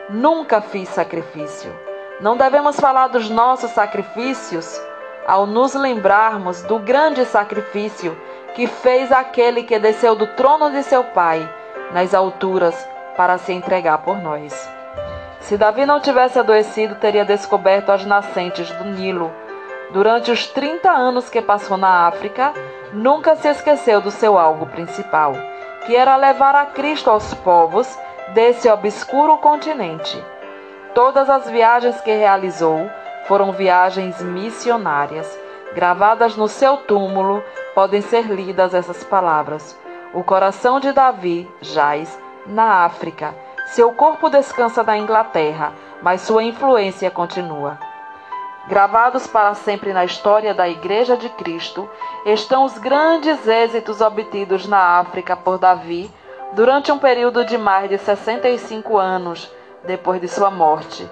Nunca 0.09 0.61
fiz 0.61 0.89
sacrifício. 0.89 1.73
Não 2.21 2.37
devemos 2.37 2.79
falar 2.79 3.09
dos 3.09 3.31
nossos 3.31 3.71
sacrifícios 3.71 4.81
ao 5.27 5.47
nos 5.47 5.75
lembrarmos 5.75 6.63
do 6.63 6.79
grande 6.79 7.25
sacrifício 7.25 8.17
que 8.55 8.67
fez 8.67 9.11
aquele 9.13 9.63
que 9.63 9.79
desceu 9.79 10.15
do 10.15 10.27
trono 10.29 10.71
de 10.71 10.83
seu 10.83 11.05
pai 11.05 11.49
nas 11.93 12.15
alturas 12.15 12.75
para 13.17 13.39
se 13.39 13.53
entregar 13.53 13.99
por 13.99 14.19
nós. 14.19 14.69
Se 15.41 15.57
Davi 15.57 15.87
não 15.87 16.01
tivesse 16.01 16.39
adoecido, 16.39 16.95
teria 16.97 17.25
descoberto 17.25 17.91
as 17.91 18.05
nascentes 18.05 18.71
do 18.73 18.85
Nilo. 18.85 19.33
Durante 19.91 20.31
os 20.31 20.47
30 20.47 20.91
anos 20.91 21.29
que 21.29 21.43
passou 21.43 21.77
na 21.77 22.07
África, 22.07 22.53
nunca 22.93 23.35
se 23.37 23.49
esqueceu 23.49 24.01
do 24.01 24.11
seu 24.11 24.39
algo 24.39 24.67
principal, 24.67 25.35
que 25.87 25.97
era 25.97 26.17
levar 26.17 26.55
a 26.55 26.67
Cristo 26.67 27.11
aos 27.11 27.35
povos 27.35 27.99
desse 28.29 28.69
obscuro 28.69 29.39
continente. 29.39 30.23
Todas 30.95 31.29
as 31.29 31.49
viagens 31.49 32.01
que 32.01 32.13
realizou 32.13 32.89
foram 33.27 33.53
viagens 33.53 34.21
missionárias. 34.21 35.39
Gravadas 35.75 36.37
no 36.37 36.49
seu 36.49 36.79
túmulo 36.79 37.43
podem 37.75 38.01
ser 38.01 38.27
lidas 38.27 38.75
essas 38.75 39.05
palavras: 39.05 39.79
O 40.13 40.23
coração 40.23 40.81
de 40.81 40.93
Davi 40.93 41.49
jaz 41.61 42.19
na 42.47 42.85
África. 42.85 43.35
Seu 43.67 43.93
corpo 43.93 44.29
descansa 44.29 44.83
na 44.83 44.99
Inglaterra, 44.99 45.73
mas 46.03 46.23
sua 46.23 46.43
influência 46.43 47.11
continua. 47.11 47.79
Gravados 48.69 49.27
para 49.27 49.55
sempre 49.55 49.93
na 49.93 50.05
história 50.05 50.53
da 50.53 50.69
Igreja 50.69 51.17
de 51.17 51.29
Cristo 51.31 51.89
estão 52.27 52.65
os 52.65 52.77
grandes 52.79 53.47
êxitos 53.47 54.01
obtidos 54.01 54.67
na 54.67 54.99
África 54.99 55.37
por 55.37 55.59
Davi 55.59 56.11
durante 56.53 56.93
um 56.93 56.99
período 56.99 57.45
de 57.45 57.57
mais 57.57 57.89
de 57.89 57.99
65 57.99 58.99
anos 58.99 59.51
depois 59.85 60.21
de 60.21 60.29
sua 60.29 60.51
morte. 60.51 61.09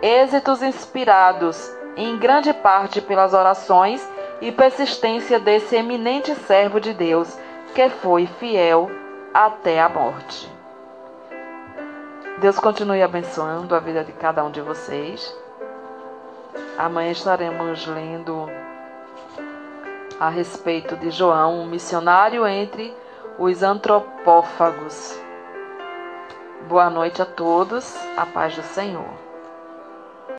Êxitos 0.00 0.62
inspirados 0.62 1.70
em 1.96 2.16
grande 2.18 2.52
parte 2.52 3.00
pelas 3.00 3.32
orações 3.34 4.06
e 4.40 4.52
persistência 4.52 5.38
desse 5.38 5.76
eminente 5.76 6.34
servo 6.34 6.80
de 6.80 6.92
Deus, 6.92 7.36
que 7.74 7.88
foi 7.88 8.26
fiel 8.26 8.90
até 9.32 9.80
a 9.80 9.88
morte. 9.88 10.50
Deus 12.38 12.58
continue 12.58 13.02
abençoando 13.02 13.74
a 13.74 13.80
vida 13.80 14.04
de 14.04 14.12
cada 14.12 14.44
um 14.44 14.50
de 14.50 14.60
vocês. 14.60 15.34
Amanhã 16.76 17.10
estaremos 17.10 17.86
lendo 17.86 18.50
a 20.20 20.28
respeito 20.28 20.96
de 20.96 21.10
João, 21.10 21.60
um 21.60 21.66
missionário 21.66 22.46
entre 22.46 22.94
os 23.38 23.62
antropófagos. 23.62 25.18
Boa 26.68 26.90
noite 26.90 27.22
a 27.22 27.26
todos, 27.26 27.94
a 28.16 28.26
paz 28.26 28.54
do 28.54 28.62
Senhor. 28.62 29.25